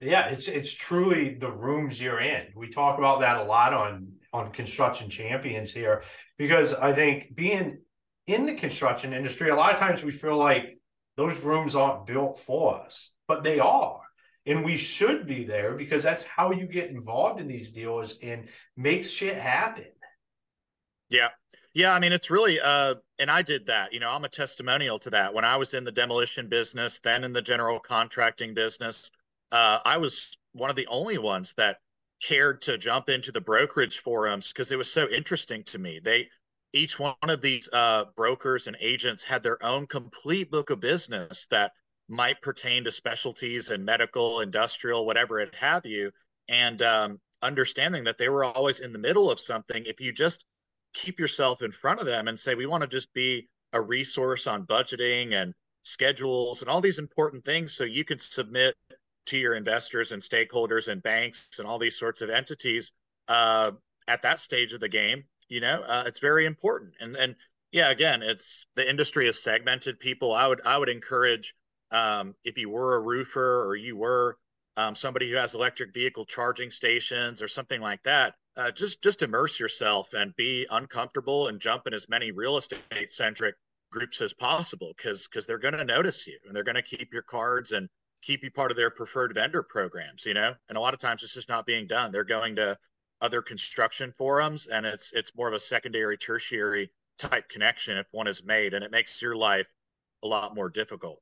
Yeah, 0.00 0.28
it's 0.28 0.48
it's 0.48 0.72
truly 0.72 1.34
the 1.34 1.50
rooms 1.50 2.00
you're 2.00 2.20
in. 2.20 2.46
We 2.56 2.70
talk 2.70 2.98
about 2.98 3.20
that 3.20 3.36
a 3.36 3.44
lot 3.44 3.74
on 3.74 4.12
on 4.32 4.52
construction 4.52 5.10
champions 5.10 5.72
here 5.72 6.02
because 6.38 6.72
I 6.72 6.92
think 6.94 7.34
being 7.34 7.78
in 8.26 8.46
the 8.46 8.54
construction 8.54 9.12
industry, 9.12 9.50
a 9.50 9.56
lot 9.56 9.74
of 9.74 9.80
times 9.80 10.02
we 10.02 10.12
feel 10.12 10.36
like 10.36 10.78
those 11.16 11.40
rooms 11.40 11.74
aren't 11.74 12.06
built 12.06 12.38
for 12.38 12.80
us, 12.82 13.10
but 13.28 13.42
they 13.42 13.58
are. 13.58 14.00
And 14.46 14.64
we 14.64 14.78
should 14.78 15.26
be 15.26 15.44
there 15.44 15.74
because 15.74 16.02
that's 16.02 16.24
how 16.24 16.50
you 16.50 16.66
get 16.66 16.88
involved 16.88 17.40
in 17.40 17.46
these 17.46 17.70
deals 17.70 18.14
and 18.22 18.48
make 18.76 19.04
shit 19.04 19.36
happen. 19.36 19.84
Yeah. 21.10 21.28
Yeah, 21.74 21.92
I 21.92 22.00
mean 22.00 22.12
it's 22.12 22.30
really 22.30 22.58
uh 22.58 22.94
and 23.18 23.30
I 23.30 23.42
did 23.42 23.66
that. 23.66 23.92
You 23.92 24.00
know, 24.00 24.10
I'm 24.10 24.24
a 24.24 24.30
testimonial 24.30 24.98
to 25.00 25.10
that. 25.10 25.34
When 25.34 25.44
I 25.44 25.56
was 25.56 25.74
in 25.74 25.84
the 25.84 25.92
demolition 25.92 26.48
business, 26.48 27.00
then 27.00 27.22
in 27.22 27.34
the 27.34 27.42
general 27.42 27.78
contracting 27.78 28.54
business, 28.54 29.10
uh 29.52 29.78
I 29.84 29.98
was 29.98 30.36
one 30.52 30.70
of 30.70 30.76
the 30.76 30.86
only 30.88 31.18
ones 31.18 31.54
that 31.56 31.78
cared 32.22 32.60
to 32.62 32.76
jump 32.78 33.08
into 33.08 33.32
the 33.32 33.40
brokerage 33.40 33.98
forums 33.98 34.52
because 34.52 34.70
it 34.72 34.76
was 34.76 34.92
so 34.92 35.08
interesting 35.08 35.64
to 35.64 35.78
me. 35.78 36.00
They 36.02 36.28
each 36.72 36.98
one 36.98 37.14
of 37.22 37.40
these 37.40 37.68
uh 37.72 38.04
brokers 38.16 38.66
and 38.66 38.76
agents 38.80 39.22
had 39.22 39.42
their 39.42 39.62
own 39.64 39.86
complete 39.86 40.50
book 40.50 40.70
of 40.70 40.80
business 40.80 41.46
that 41.46 41.72
might 42.08 42.42
pertain 42.42 42.84
to 42.84 42.92
specialties 42.92 43.70
and 43.70 43.84
medical, 43.84 44.40
industrial, 44.40 45.06
whatever 45.06 45.40
it 45.40 45.54
have 45.54 45.86
you. 45.86 46.10
And 46.48 46.82
um 46.82 47.20
understanding 47.42 48.04
that 48.04 48.18
they 48.18 48.28
were 48.28 48.44
always 48.44 48.80
in 48.80 48.92
the 48.92 48.98
middle 48.98 49.30
of 49.30 49.40
something 49.40 49.84
if 49.86 49.98
you 50.00 50.12
just 50.12 50.44
keep 50.92 51.18
yourself 51.18 51.62
in 51.62 51.72
front 51.72 52.00
of 52.00 52.06
them 52.06 52.28
and 52.28 52.38
say 52.38 52.54
we 52.54 52.66
want 52.66 52.82
to 52.82 52.86
just 52.88 53.12
be 53.14 53.48
a 53.72 53.80
resource 53.80 54.46
on 54.46 54.66
budgeting 54.66 55.32
and 55.34 55.54
schedules 55.82 56.60
and 56.60 56.70
all 56.70 56.80
these 56.80 56.98
important 56.98 57.44
things 57.44 57.72
so 57.72 57.84
you 57.84 58.04
can 58.04 58.18
submit 58.18 58.74
to 59.30 59.38
your 59.38 59.54
investors 59.54 60.12
and 60.12 60.22
stakeholders 60.22 60.88
and 60.88 61.02
banks 61.02 61.48
and 61.58 61.66
all 61.66 61.78
these 61.78 61.98
sorts 61.98 62.22
of 62.22 62.30
entities 62.30 62.92
uh, 63.28 63.70
at 64.08 64.22
that 64.22 64.40
stage 64.40 64.72
of 64.72 64.80
the 64.80 64.88
game 64.88 65.24
you 65.50 65.60
know 65.60 65.82
uh, 65.82 66.04
it's 66.06 66.20
very 66.20 66.46
important. 66.46 66.94
And 67.00 67.14
and 67.16 67.34
yeah 67.72 67.90
again 67.90 68.22
it's 68.22 68.66
the 68.76 68.88
industry 68.88 69.28
is 69.28 69.42
segmented 69.42 70.00
people. 70.00 70.32
I 70.32 70.46
would 70.46 70.62
i 70.64 70.78
would 70.78 70.88
encourage 70.88 71.54
um, 71.90 72.34
if 72.44 72.56
you 72.56 72.70
were 72.70 72.96
a 72.96 73.00
roofer 73.00 73.66
or 73.66 73.76
you 73.76 73.96
were 73.96 74.38
um, 74.76 74.94
somebody 74.94 75.28
who 75.28 75.36
has 75.36 75.54
electric 75.54 75.92
vehicle 75.92 76.24
charging 76.24 76.70
stations 76.70 77.42
or 77.42 77.48
something 77.48 77.80
like 77.80 78.02
that 78.04 78.34
uh, 78.56 78.70
just 78.70 79.02
just 79.02 79.22
immerse 79.22 79.60
yourself 79.60 80.14
and 80.14 80.34
be 80.36 80.66
uncomfortable 80.70 81.48
and 81.48 81.60
jump 81.60 81.86
in 81.86 81.92
as 81.92 82.08
many 82.08 82.30
real 82.30 82.56
estate 82.56 83.12
centric 83.12 83.56
groups 83.90 84.20
as 84.20 84.32
possible 84.32 84.92
because 84.96 85.26
because 85.26 85.46
they're 85.46 85.58
going 85.58 85.76
to 85.76 85.84
notice 85.84 86.26
you 86.28 86.38
and 86.46 86.54
they're 86.54 86.62
going 86.62 86.76
to 86.76 86.82
keep 86.82 87.12
your 87.12 87.22
cards 87.22 87.72
and 87.72 87.88
keep 88.22 88.42
you 88.42 88.50
part 88.50 88.70
of 88.70 88.76
their 88.76 88.90
preferred 88.90 89.34
vendor 89.34 89.62
programs 89.62 90.24
you 90.24 90.34
know 90.34 90.54
and 90.68 90.78
a 90.78 90.80
lot 90.80 90.94
of 90.94 91.00
times 91.00 91.22
it's 91.22 91.34
just 91.34 91.48
not 91.48 91.66
being 91.66 91.86
done 91.86 92.12
they're 92.12 92.24
going 92.24 92.56
to 92.56 92.76
other 93.20 93.42
construction 93.42 94.12
forums 94.16 94.66
and 94.66 94.86
it's 94.86 95.12
it's 95.12 95.36
more 95.36 95.48
of 95.48 95.54
a 95.54 95.60
secondary 95.60 96.16
tertiary 96.16 96.90
type 97.18 97.48
connection 97.48 97.98
if 97.98 98.06
one 98.12 98.26
is 98.26 98.44
made 98.44 98.74
and 98.74 98.84
it 98.84 98.90
makes 98.90 99.20
your 99.20 99.36
life 99.36 99.68
a 100.22 100.26
lot 100.26 100.54
more 100.54 100.70
difficult 100.70 101.20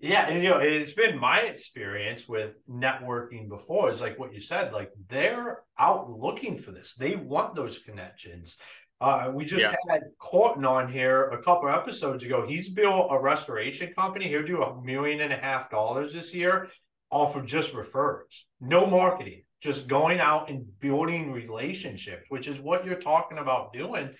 yeah, 0.00 0.28
and 0.28 0.42
you 0.42 0.48
know, 0.48 0.58
it's 0.58 0.94
been 0.94 1.18
my 1.18 1.40
experience 1.40 2.26
with 2.26 2.54
networking 2.66 3.48
before. 3.48 3.90
Is 3.90 4.00
like 4.00 4.18
what 4.18 4.32
you 4.32 4.40
said, 4.40 4.72
like 4.72 4.90
they're 5.10 5.60
out 5.78 6.10
looking 6.10 6.56
for 6.56 6.70
this. 6.70 6.94
They 6.94 7.16
want 7.16 7.54
those 7.54 7.76
connections. 7.78 8.56
Uh, 9.00 9.30
we 9.34 9.44
just 9.44 9.60
yeah. 9.62 9.74
had 9.88 10.02
Corton 10.18 10.64
on 10.64 10.90
here 10.90 11.24
a 11.30 11.42
couple 11.42 11.68
episodes 11.68 12.24
ago. 12.24 12.46
He's 12.46 12.68
built 12.68 13.08
a 13.10 13.20
restoration 13.20 13.92
company. 13.92 14.28
He'll 14.28 14.46
do 14.46 14.62
a 14.62 14.82
million 14.82 15.20
and 15.20 15.32
a 15.32 15.36
half 15.36 15.70
dollars 15.70 16.12
this 16.12 16.32
year 16.32 16.68
off 17.10 17.36
of 17.36 17.46
just 17.46 17.74
refers, 17.74 18.46
no 18.60 18.86
marketing, 18.86 19.42
just 19.60 19.86
going 19.86 20.20
out 20.20 20.48
and 20.48 20.66
building 20.80 21.32
relationships, 21.32 22.24
which 22.28 22.48
is 22.48 22.58
what 22.58 22.84
you're 22.84 23.00
talking 23.00 23.38
about 23.38 23.72
doing 23.72 24.10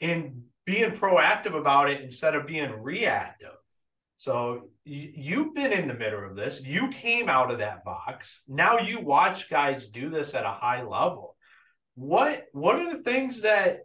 and 0.00 0.42
being 0.64 0.92
proactive 0.92 1.58
about 1.58 1.90
it 1.90 2.00
instead 2.02 2.34
of 2.34 2.46
being 2.46 2.70
reactive. 2.82 3.50
So 4.16 4.70
you've 4.84 5.54
been 5.54 5.72
in 5.72 5.88
the 5.88 5.94
middle 5.94 6.24
of 6.24 6.36
this. 6.36 6.60
You 6.60 6.88
came 6.88 7.28
out 7.28 7.50
of 7.50 7.58
that 7.58 7.84
box. 7.84 8.42
Now 8.48 8.78
you 8.78 9.00
watch 9.00 9.48
guys 9.48 9.88
do 9.88 10.10
this 10.10 10.34
at 10.34 10.44
a 10.44 10.50
high 10.50 10.82
level. 10.82 11.36
What 11.94 12.46
what 12.52 12.78
are 12.78 12.96
the 12.96 13.02
things 13.02 13.42
that 13.42 13.80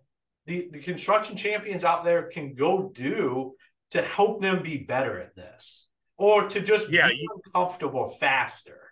the, 0.45 0.69
the 0.71 0.79
construction 0.79 1.35
champions 1.35 1.83
out 1.83 2.03
there 2.03 2.23
can 2.23 2.53
go 2.53 2.91
do 2.93 3.53
to 3.91 4.01
help 4.01 4.41
them 4.41 4.63
be 4.63 4.77
better 4.77 5.19
at 5.19 5.35
this? 5.35 5.87
Or 6.17 6.47
to 6.47 6.61
just 6.61 6.89
yeah, 6.89 7.07
be 7.07 7.15
you, 7.15 7.27
comfortable 7.53 8.09
faster? 8.19 8.91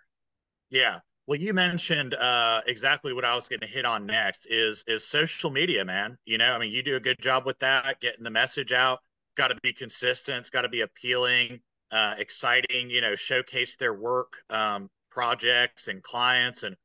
Yeah. 0.70 1.00
Well, 1.26 1.38
you 1.38 1.54
mentioned 1.54 2.14
uh, 2.14 2.62
exactly 2.66 3.12
what 3.12 3.24
I 3.24 3.34
was 3.36 3.48
going 3.48 3.60
to 3.60 3.66
hit 3.66 3.84
on 3.84 4.06
next 4.06 4.46
is 4.50 4.84
is 4.88 5.06
social 5.06 5.50
media, 5.50 5.84
man. 5.84 6.18
You 6.24 6.38
know, 6.38 6.52
I 6.52 6.58
mean, 6.58 6.72
you 6.72 6.82
do 6.82 6.96
a 6.96 7.00
good 7.00 7.20
job 7.20 7.46
with 7.46 7.58
that, 7.60 8.00
getting 8.00 8.24
the 8.24 8.30
message 8.30 8.72
out 8.72 8.98
got 9.36 9.48
to 9.48 9.56
be 9.62 9.72
consistent. 9.72 10.38
It's 10.38 10.50
got 10.50 10.62
to 10.62 10.68
be 10.68 10.82
appealing, 10.82 11.60
uh, 11.90 12.14
exciting. 12.18 12.90
You 12.90 13.00
know, 13.00 13.14
showcase 13.14 13.76
their 13.76 13.94
work, 13.94 14.34
um, 14.50 14.88
projects, 15.10 15.88
and 15.88 16.02
clients, 16.02 16.62
and 16.62 16.76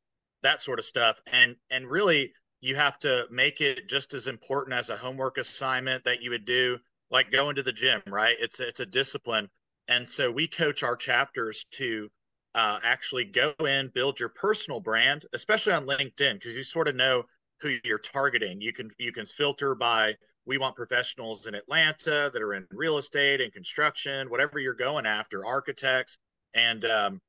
that 0.42 0.60
sort 0.60 0.78
of 0.78 0.84
stuff. 0.84 1.18
And 1.32 1.56
and 1.70 1.86
really, 1.86 2.32
you 2.60 2.74
have 2.76 2.98
to 3.00 3.26
make 3.30 3.60
it 3.60 3.88
just 3.88 4.14
as 4.14 4.26
important 4.26 4.74
as 4.74 4.90
a 4.90 4.96
homework 4.96 5.38
assignment 5.38 6.04
that 6.04 6.22
you 6.22 6.30
would 6.30 6.44
do, 6.44 6.78
like 7.10 7.30
going 7.30 7.56
to 7.56 7.62
the 7.62 7.72
gym. 7.72 8.02
Right? 8.06 8.36
It's 8.40 8.60
it's 8.60 8.80
a 8.80 8.86
discipline, 8.86 9.48
and 9.88 10.08
so 10.08 10.30
we 10.30 10.48
coach 10.48 10.82
our 10.82 10.96
chapters 10.96 11.66
to 11.72 12.08
uh, 12.54 12.78
actually 12.82 13.24
go 13.24 13.52
in, 13.60 13.90
build 13.94 14.18
your 14.18 14.30
personal 14.30 14.80
brand, 14.80 15.24
especially 15.32 15.72
on 15.72 15.86
LinkedIn, 15.86 16.34
because 16.34 16.54
you 16.54 16.62
sort 16.62 16.88
of 16.88 16.96
know 16.96 17.22
who 17.60 17.76
you're 17.84 17.98
targeting. 17.98 18.60
You 18.60 18.72
can 18.72 18.90
you 18.98 19.12
can 19.12 19.26
filter 19.26 19.74
by 19.74 20.14
we 20.46 20.58
want 20.58 20.74
professionals 20.74 21.46
in 21.46 21.54
Atlanta 21.54 22.30
that 22.32 22.42
are 22.42 22.54
in 22.54 22.66
real 22.70 22.96
estate 22.96 23.40
and 23.40 23.52
construction, 23.52 24.30
whatever 24.30 24.58
you're 24.58 24.74
going 24.74 25.04
after, 25.04 25.44
architects, 25.44 26.16
and 26.54 26.84
um, 26.86 27.20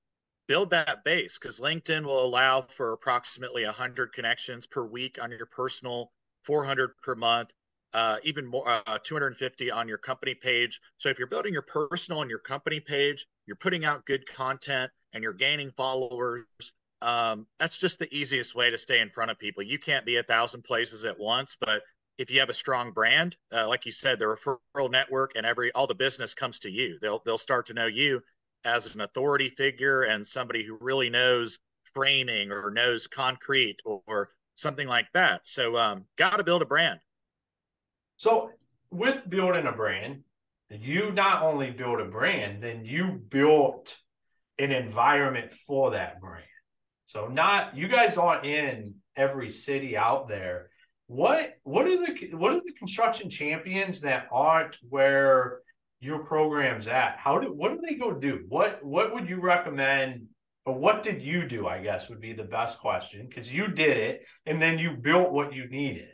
build 0.50 0.72
that 0.72 1.04
base 1.06 1.38
because 1.38 1.60
LinkedIn 1.60 2.04
will 2.04 2.26
allow 2.26 2.64
for 2.64 2.92
approximately 2.92 3.64
100 3.66 4.12
connections 4.12 4.66
per 4.66 4.84
week 4.84 5.20
on 5.22 5.30
your 5.30 5.46
personal, 5.46 6.12
400 6.44 6.98
per 7.04 7.14
month, 7.14 7.52
uh, 7.94 8.18
even 8.24 8.48
more, 8.48 8.68
uh, 8.68 8.98
250 9.04 9.70
on 9.70 9.88
your 9.88 10.00
company 10.00 10.34
page. 10.34 10.82
So 10.98 11.08
if 11.08 11.20
you're 11.20 11.28
building 11.28 11.54
your 11.54 11.62
personal 11.62 12.22
and 12.22 12.32
your 12.32 12.40
company 12.40 12.80
page, 12.80 13.28
you're 13.46 13.58
putting 13.58 13.86
out 13.86 14.08
good 14.08 14.28
content 14.28 14.92
and 15.14 15.24
you're 15.24 15.34
gaining 15.34 15.70
followers. 15.78 16.46
Um, 17.04 17.46
that's 17.60 17.78
just 17.78 18.00
the 18.00 18.12
easiest 18.14 18.56
way 18.56 18.72
to 18.72 18.78
stay 18.78 19.02
in 19.02 19.12
front 19.12 19.30
of 19.30 19.38
people. 19.38 19.62
You 19.62 19.78
can't 19.78 20.06
be 20.06 20.18
a 20.18 20.24
thousand 20.24 20.64
places 20.64 21.06
at 21.06 21.18
once, 21.20 21.58
but 21.62 21.84
if 22.18 22.32
you 22.32 22.40
have 22.40 22.50
a 22.50 22.56
strong 22.56 22.92
brand, 22.92 23.38
uh, 23.54 23.68
like 23.68 23.86
you 23.86 23.92
said, 23.92 24.18
the 24.18 24.26
referral 24.26 24.92
network 24.92 25.34
and 25.36 25.46
every 25.46 25.72
all 25.74 25.86
the 25.86 25.96
business 25.96 26.34
comes 26.34 26.58
to 26.60 26.72
you. 26.72 26.98
They'll 27.00 27.22
they'll 27.24 27.38
start 27.38 27.68
to 27.68 27.74
know 27.74 27.86
you 27.86 28.22
as 28.66 28.88
an 28.88 29.02
authority 29.02 29.50
figure 29.50 30.04
and 30.04 30.26
somebody 30.26 30.64
who 30.64 30.78
really 30.82 31.10
knows 31.10 31.60
framing 31.94 32.52
or 32.52 32.72
knows 32.72 33.08
concrete 33.08 33.78
or, 33.86 34.02
or 34.08 34.30
something 34.56 34.88
like 34.88 35.08
that. 35.14 35.46
So 35.46 35.78
um, 35.78 36.06
got 36.18 36.38
to 36.38 36.44
build 36.44 36.62
a 36.62 36.66
brand. 36.66 37.00
So 38.18 38.52
with 38.92 39.30
building 39.30 39.66
a 39.66 39.72
brand, 39.72 40.24
you 40.70 41.12
not 41.12 41.42
only 41.42 41.72
build 41.72 42.00
a 42.00 42.06
brand, 42.06 42.62
then 42.62 42.86
you 42.86 43.22
built 43.30 43.96
an 44.58 44.72
environment 44.72 45.54
for 45.54 45.92
that 45.92 46.20
brand. 46.20 46.46
So 47.06 47.28
not 47.28 47.76
you 47.76 47.88
guys 47.88 48.18
aren't 48.18 48.46
in 48.46 48.96
every 49.16 49.52
city 49.52 49.98
out 49.98 50.28
there 50.28 50.70
what 51.10 51.58
what 51.64 51.88
are 51.88 51.98
the 51.98 52.30
what 52.34 52.54
are 52.54 52.62
the 52.64 52.74
construction 52.78 53.32
champions 53.32 54.02
that 54.02 54.28
aren't 54.32 54.78
where 54.88 55.62
your 56.00 56.20
program's 56.20 56.88
at? 56.88 57.18
How 57.18 57.40
do 57.40 57.48
what 57.54 57.72
do 57.72 57.82
they 57.88 57.96
go 57.96 58.14
do? 58.14 58.46
What 58.48 58.84
what 58.84 59.14
would 59.14 59.30
you 59.30 59.40
recommend? 59.40 60.28
Or 60.66 60.78
what 60.78 61.04
did 61.04 61.22
you 61.22 61.48
do? 61.48 61.68
I 61.68 61.82
guess 61.82 62.10
would 62.10 62.22
be 62.22 62.34
the 62.34 62.44
best 62.44 62.80
question 62.80 63.28
because 63.28 63.52
you 63.52 63.68
did 63.70 63.98
it 63.98 64.26
and 64.46 64.62
then 64.62 64.78
you 64.78 64.92
built 64.92 65.32
what 65.32 65.54
you 65.54 65.68
needed. 65.68 66.10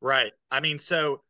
Right. 0.00 0.32
I 0.50 0.60
mean, 0.60 0.78
so 0.78 1.22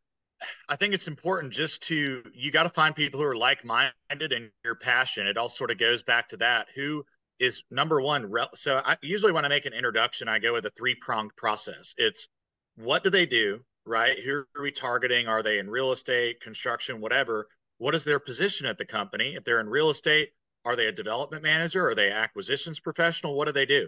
I 0.67 0.75
think 0.75 0.93
it's 0.93 1.07
important 1.07 1.53
just 1.53 1.83
to 1.83 2.23
you 2.33 2.51
got 2.51 2.63
to 2.63 2.69
find 2.69 2.95
people 2.95 3.19
who 3.19 3.25
are 3.25 3.35
like 3.35 3.63
minded 3.63 4.33
and 4.33 4.51
your 4.63 4.75
passion. 4.75 5.27
It 5.27 5.37
all 5.37 5.49
sort 5.49 5.71
of 5.71 5.77
goes 5.77 6.03
back 6.03 6.29
to 6.29 6.37
that. 6.37 6.67
Who 6.75 7.03
is 7.39 7.63
number 7.71 8.01
one. 8.01 8.31
So 8.55 8.81
I 8.85 8.97
usually 9.01 9.31
when 9.31 9.45
I 9.45 9.49
make 9.49 9.65
an 9.65 9.73
introduction, 9.73 10.27
I 10.27 10.39
go 10.39 10.53
with 10.53 10.65
a 10.65 10.71
three 10.71 10.95
pronged 10.95 11.35
process. 11.35 11.95
It's 11.97 12.27
what 12.75 13.03
do 13.03 13.09
they 13.09 13.25
do, 13.25 13.61
right? 13.89 14.19
Who 14.19 14.45
are 14.55 14.61
we 14.61 14.71
targeting? 14.71 15.27
Are 15.27 15.43
they 15.43 15.59
in 15.59 15.69
real 15.69 15.91
estate, 15.91 16.41
construction, 16.41 17.01
whatever? 17.01 17.47
What 17.77 17.95
is 17.95 18.03
their 18.03 18.19
position 18.19 18.67
at 18.67 18.77
the 18.77 18.85
company? 18.85 19.35
If 19.35 19.43
they're 19.43 19.59
in 19.59 19.67
real 19.67 19.89
estate, 19.89 20.29
are 20.65 20.75
they 20.75 20.87
a 20.87 20.91
development 20.91 21.43
manager? 21.43 21.89
Are 21.89 21.95
they 21.95 22.11
acquisitions 22.11 22.79
professional? 22.79 23.35
What 23.35 23.47
do 23.47 23.51
they 23.51 23.65
do? 23.65 23.87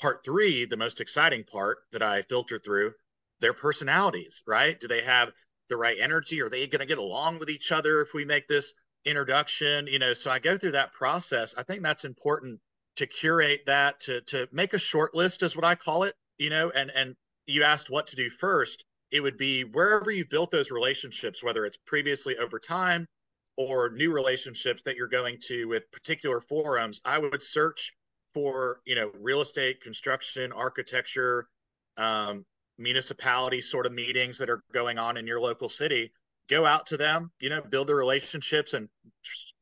Part 0.00 0.24
three, 0.24 0.64
the 0.64 0.76
most 0.76 1.00
exciting 1.00 1.44
part 1.44 1.78
that 1.92 2.02
I 2.02 2.22
filter 2.22 2.58
through, 2.58 2.92
their 3.40 3.52
personalities, 3.52 4.42
right? 4.46 4.78
Do 4.78 4.86
they 4.86 5.02
have 5.02 5.32
the 5.68 5.76
right 5.76 5.96
energy? 6.00 6.40
Are 6.42 6.48
they 6.48 6.66
going 6.66 6.80
to 6.80 6.86
get 6.86 6.98
along 6.98 7.38
with 7.38 7.50
each 7.50 7.72
other 7.72 8.00
if 8.00 8.14
we 8.14 8.24
make 8.24 8.46
this 8.46 8.74
introduction, 9.04 9.86
you 9.86 9.98
know, 9.98 10.14
so 10.14 10.30
I 10.30 10.38
go 10.38 10.58
through 10.58 10.72
that 10.72 10.92
process. 10.92 11.54
I 11.56 11.62
think 11.62 11.82
that's 11.82 12.04
important 12.04 12.60
to 12.96 13.06
curate 13.06 13.60
that 13.66 14.00
to 14.00 14.20
to 14.22 14.48
make 14.52 14.74
a 14.74 14.78
short 14.78 15.14
list 15.14 15.42
is 15.42 15.56
what 15.56 15.64
I 15.64 15.74
call 15.74 16.02
it, 16.02 16.14
you 16.36 16.50
know, 16.50 16.70
and 16.70 16.90
and 16.90 17.14
you 17.46 17.62
asked 17.62 17.90
what 17.90 18.08
to 18.08 18.16
do 18.16 18.28
first. 18.28 18.84
It 19.10 19.20
would 19.20 19.38
be 19.38 19.64
wherever 19.64 20.10
you've 20.10 20.28
built 20.28 20.50
those 20.50 20.70
relationships, 20.70 21.42
whether 21.42 21.64
it's 21.64 21.78
previously 21.86 22.36
over 22.36 22.58
time 22.58 23.06
or 23.56 23.90
new 23.90 24.12
relationships 24.12 24.82
that 24.84 24.96
you're 24.96 25.08
going 25.08 25.38
to 25.48 25.66
with 25.66 25.90
particular 25.90 26.40
forums, 26.40 27.00
I 27.04 27.18
would 27.18 27.42
search 27.42 27.94
for, 28.32 28.80
you 28.84 28.94
know, 28.94 29.10
real 29.18 29.40
estate, 29.40 29.80
construction, 29.80 30.52
architecture, 30.52 31.48
um, 31.96 32.44
municipality 32.78 33.60
sort 33.60 33.86
of 33.86 33.92
meetings 33.92 34.38
that 34.38 34.48
are 34.48 34.62
going 34.72 34.98
on 34.98 35.16
in 35.16 35.26
your 35.26 35.40
local 35.40 35.68
city. 35.68 36.12
Go 36.48 36.64
out 36.64 36.86
to 36.86 36.96
them 36.96 37.30
you 37.40 37.50
know 37.50 37.60
build 37.60 37.88
the 37.88 37.94
relationships 37.94 38.72
and 38.72 38.88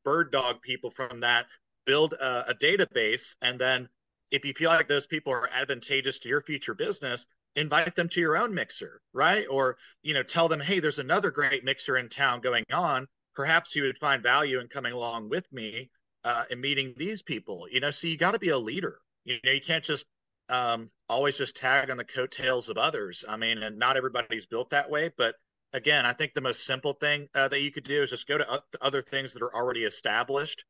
bird 0.04 0.30
dog 0.30 0.62
people 0.62 0.90
from 0.90 1.20
that. 1.20 1.46
Build 1.86 2.14
a, 2.14 2.50
a, 2.50 2.54
database 2.54 3.36
and 3.42 3.60
then 3.60 3.88
if 4.32 4.44
you 4.44 4.52
feel 4.52 4.70
like 4.70 4.88
those 4.88 5.06
people 5.06 5.32
are 5.32 5.48
advantageous 5.54 6.18
to 6.18 6.28
your 6.28 6.42
future 6.42 6.74
business 6.74 7.26
invite 7.56 7.96
them 7.96 8.08
to 8.10 8.20
your 8.20 8.36
own 8.36 8.54
mixer 8.54 9.00
right? 9.12 9.46
Or 9.50 9.76
you 10.02 10.14
know 10.14 10.22
tell 10.22 10.48
them 10.48 10.60
hey 10.60 10.78
there's 10.78 10.98
another 10.98 11.30
great 11.30 11.64
mixer 11.64 11.96
in 11.96 12.08
town 12.08 12.40
going 12.40 12.64
on. 12.72 13.08
Perhaps 13.34 13.74
you 13.74 13.82
would 13.82 13.98
find 13.98 14.22
value 14.22 14.60
in 14.60 14.68
coming 14.68 14.92
along 14.92 15.28
with 15.28 15.50
me 15.52 15.90
uh, 16.24 16.44
and 16.50 16.60
meeting 16.60 16.94
these 16.96 17.22
people. 17.22 17.66
You 17.70 17.80
know 17.80 17.90
so 17.90 18.06
you 18.06 18.16
got 18.16 18.32
to 18.32 18.38
be 18.38 18.50
a 18.50 18.58
leader. 18.58 18.98
You 19.24 19.38
know 19.44 19.52
you 19.52 19.60
can't 19.60 19.84
just 19.84 20.06
um, 20.48 20.90
always 21.08 21.38
just 21.38 21.56
tag 21.56 21.90
on 21.90 21.96
the 21.96 22.04
coattails 22.04 22.68
of 22.68 22.78
others. 22.78 23.24
I 23.28 23.36
mean, 23.36 23.58
and 23.62 23.78
not 23.78 23.96
everybody's 23.96 24.46
built 24.46 24.70
that 24.70 24.90
way, 24.90 25.10
but 25.16 25.34
again, 25.72 26.06
I 26.06 26.12
think 26.12 26.34
the 26.34 26.40
most 26.40 26.64
simple 26.64 26.92
thing 26.92 27.28
uh, 27.34 27.48
that 27.48 27.60
you 27.60 27.72
could 27.72 27.84
do 27.84 28.02
is 28.02 28.10
just 28.10 28.28
go 28.28 28.38
to 28.38 28.62
other 28.80 29.02
things 29.02 29.32
that 29.32 29.42
are 29.42 29.54
already 29.54 29.82
established 29.82 30.64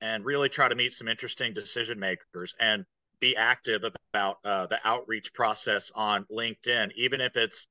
and 0.00 0.24
really 0.24 0.48
try 0.48 0.68
to 0.68 0.74
meet 0.74 0.92
some 0.92 1.08
interesting 1.08 1.54
decision 1.54 2.00
makers. 2.00 2.54
And 2.58 2.84
be 3.20 3.36
active 3.36 3.84
about 4.12 4.38
uh, 4.44 4.66
the 4.66 4.78
outreach 4.84 5.32
process 5.32 5.92
on 5.94 6.24
LinkedIn, 6.30 6.90
even 6.96 7.20
if 7.20 7.36
it's 7.36 7.66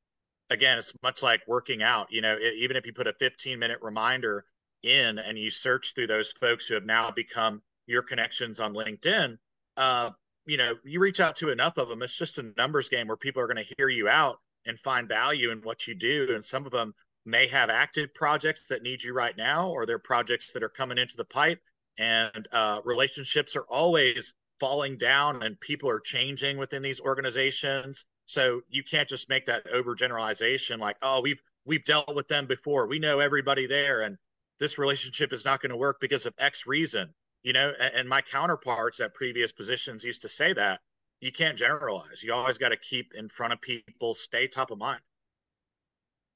again, 0.50 0.78
it's 0.78 0.94
much 1.04 1.22
like 1.22 1.42
working 1.48 1.84
out. 1.84 2.08
You 2.12 2.22
know, 2.22 2.36
it, 2.40 2.56
even 2.58 2.76
if 2.76 2.86
you 2.86 2.94
put 2.94 3.08
a 3.08 3.14
15 3.14 3.60
minute 3.60 3.80
reminder 3.82 4.46
in 4.84 5.20
and 5.20 5.38
you 5.38 5.52
search 5.52 5.94
through 5.94 6.08
those 6.08 6.32
folks 6.32 6.68
who 6.68 6.74
have 6.74 6.86
now 6.86 7.12
become 7.12 7.62
your 7.88 8.02
connections 8.02 8.60
on 8.60 8.74
LinkedIn, 8.74 9.38
uh, 9.78 10.12
you 10.46 10.58
know, 10.58 10.74
you 10.84 11.00
reach 11.00 11.20
out 11.20 11.36
to 11.38 11.50
enough 11.50 11.78
of 11.78 11.90
them, 11.90 12.02
it's 12.02 12.18
just 12.18 12.38
a 12.40 12.52
numbers 12.58 12.90
game 12.90 13.08
where 13.08 13.18
people 13.18 13.42
are 13.42 13.48
going 13.48 13.64
to 13.64 13.76
hear 13.78 13.90
you 13.90 14.08
out 14.08 14.40
and 14.66 14.80
find 14.80 15.08
value 15.08 15.52
in 15.52 15.60
what 15.60 15.88
you 15.88 15.96
do. 15.96 16.28
And 16.34 16.44
some 16.44 16.66
of 16.66 16.72
them 16.72 16.94
may 17.26 17.48
have 17.48 17.70
active 17.70 18.14
projects 18.14 18.66
that 18.68 18.82
need 18.82 19.04
you 19.04 19.14
right 19.14 19.38
now, 19.38 19.70
or 19.70 19.86
they're 19.86 20.00
projects 20.00 20.52
that 20.54 20.64
are 20.64 20.70
coming 20.70 20.98
into 20.98 21.16
the 21.18 21.26
pipe. 21.26 21.60
And 21.98 22.48
uh, 22.52 22.82
relationships 22.84 23.56
are 23.56 23.66
always 23.70 24.34
falling 24.60 24.98
down, 24.98 25.44
and 25.44 25.60
people 25.60 25.90
are 25.90 26.00
changing 26.00 26.58
within 26.58 26.82
these 26.82 27.02
organizations. 27.02 28.06
So 28.26 28.62
you 28.70 28.84
can't 28.84 29.10
just 29.10 29.30
make 29.30 29.46
that 29.48 29.66
overgeneralization, 29.74 30.80
like, 30.80 30.98
oh, 31.02 31.22
we've 31.22 31.42
we've 31.66 31.84
dealt 31.84 32.16
with 32.16 32.28
them 32.28 32.48
before, 32.48 32.88
we 32.88 33.00
know 33.00 33.20
everybody 33.20 33.68
there, 33.68 34.02
and 34.02 34.18
this 34.60 34.78
relationship 34.78 35.34
is 35.34 35.46
not 35.46 35.62
going 35.62 35.70
to 35.72 35.78
work 35.78 36.00
because 36.00 36.26
of 36.26 36.34
X 36.40 36.66
reason 36.68 37.14
you 37.44 37.54
know? 37.54 37.72
And 37.80 38.08
my 38.08 38.22
counterparts 38.22 39.00
at 39.00 39.14
previous 39.14 39.52
positions 39.52 40.04
used 40.04 40.22
to 40.24 40.30
say 40.30 40.54
that 40.54 40.82
you 41.22 41.32
can't 41.32 41.58
generalize. 41.58 42.24
You 42.24 42.34
always 42.34 42.58
got 42.58 42.70
to 42.70 42.78
keep 42.78 43.14
in 43.14 43.30
front 43.30 43.54
of 43.54 43.62
people 43.62 44.14
stay 44.14 44.48
top 44.48 44.72
of 44.72 44.78
mind. 44.78 45.02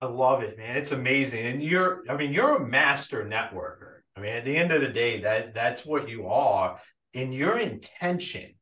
I 0.01 0.07
love 0.07 0.43
it 0.43 0.57
man. 0.57 0.75
It's 0.75 0.91
amazing. 0.91 1.45
And 1.45 1.63
you're 1.63 2.03
i 2.09 2.17
mean 2.17 2.33
you're 2.33 2.57
a 2.57 2.67
master 2.67 3.23
networker. 3.23 3.99
I 4.17 4.19
mean 4.19 4.33
at 4.33 4.43
the 4.43 4.55
end 4.55 4.73
of 4.73 4.81
the 4.81 4.89
day 4.89 5.21
that 5.21 5.53
that's 5.53 5.85
what 5.85 6.09
you 6.09 6.27
are 6.27 6.77
and 7.13 7.33
your 7.33 7.57
intention 7.57 8.53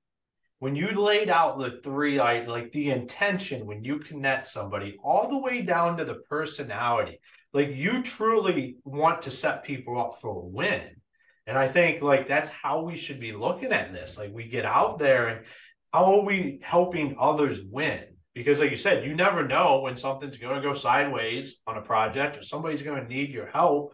when 0.60 0.76
you 0.76 0.92
laid 0.92 1.30
out 1.30 1.58
the 1.58 1.82
three 1.84 2.20
like, 2.20 2.48
like 2.48 2.72
the 2.72 2.92
intention 2.92 3.66
when 3.66 3.84
you 3.84 4.00
connect 4.00 4.48
somebody 4.48 4.98
all 5.04 5.30
the 5.30 5.38
way 5.38 5.62
down 5.62 5.98
to 5.98 6.06
the 6.06 6.22
personality 6.30 7.20
like 7.54 7.70
you 7.76 8.04
truly 8.04 8.78
want 8.84 9.22
to 9.22 9.32
set 9.32 9.64
people 9.64 10.00
up 10.00 10.20
for 10.22 10.30
a 10.30 10.46
win 10.46 11.02
and 11.48 11.58
I 11.58 11.68
think 11.68 12.02
like 12.02 12.28
that's 12.28 12.50
how 12.50 12.82
we 12.82 12.98
should 12.98 13.20
be 13.20 13.34
looking 13.34 13.72
at 13.72 13.94
this. 13.94 14.18
Like 14.18 14.32
we 14.32 14.46
get 14.46 14.66
out 14.66 15.00
there 15.00 15.28
and 15.28 15.46
how 15.94 16.20
are 16.20 16.26
we 16.26 16.60
helping 16.64 17.16
others 17.20 17.62
win? 17.62 18.06
Because 18.34 18.60
like 18.60 18.72
you 18.72 18.78
said, 18.78 19.06
you 19.06 19.16
never 19.16 19.46
know 19.46 19.82
when 19.82 19.98
something's 19.98 20.38
going 20.38 20.56
to 20.56 20.62
go 20.62 20.74
sideways 20.74 21.58
on 21.68 21.78
a 21.78 21.82
project 21.82 22.38
or 22.38 22.44
somebody's 22.44 22.84
going 22.84 23.02
to 23.02 23.14
need 23.14 23.32
your 23.32 23.48
help. 23.48 23.94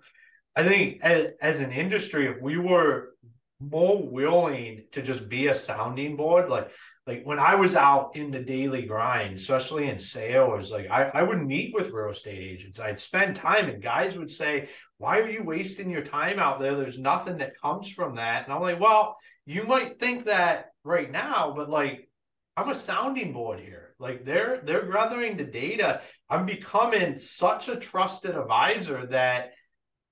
I 0.56 0.64
think 0.64 1.00
as, 1.02 1.32
as 1.42 1.60
an 1.60 1.72
industry, 1.72 2.28
if 2.28 2.40
we 2.42 2.58
were 2.58 3.14
more 3.60 4.02
willing 4.02 4.84
to 4.92 5.02
just 5.02 5.28
be 5.30 5.48
a 5.48 5.56
sounding 5.56 6.16
board, 6.16 6.50
like 6.50 6.72
like 7.08 7.24
when 7.24 7.40
I 7.40 7.56
was 7.56 7.74
out 7.74 8.18
in 8.18 8.32
the 8.32 8.44
daily 8.44 8.86
grind, 8.86 9.38
especially 9.38 9.90
in 9.90 9.98
sales, 9.98 10.72
like 10.74 10.90
I, 10.92 11.04
I 11.14 11.24
would 11.24 11.42
meet 11.42 11.74
with 11.74 11.92
real 11.92 12.12
estate 12.12 12.38
agents. 12.38 12.82
I'd 12.82 13.00
spend 13.00 13.38
time 13.38 13.70
and 13.70 13.82
guys 13.82 14.18
would 14.18 14.30
say, 14.30 14.68
Why 14.98 15.20
are 15.20 15.30
you 15.30 15.42
wasting 15.44 15.90
your 15.90 16.04
time 16.04 16.38
out 16.38 16.60
there? 16.60 16.76
There's 16.76 17.00
nothing 17.00 17.38
that 17.38 17.60
comes 17.60 17.90
from 17.90 18.16
that. 18.18 18.44
And 18.44 18.54
I'm 18.54 18.62
like, 18.62 18.82
Well, 18.82 19.16
you 19.46 19.64
might 19.64 20.00
think 20.00 20.26
that 20.26 20.72
right 20.84 21.10
now, 21.10 21.54
but 21.56 21.70
like 21.70 22.10
I'm 22.58 22.70
a 22.70 22.76
sounding 22.76 23.32
board 23.32 23.62
here. 23.62 23.96
Like 24.00 24.26
they're 24.26 24.60
they're 24.64 24.92
gathering 24.92 25.38
the 25.38 25.46
data. 25.46 26.02
I'm 26.30 26.46
becoming 26.46 27.18
such 27.18 27.70
a 27.70 27.78
trusted 27.78 28.36
advisor 28.36 29.06
that 29.08 29.52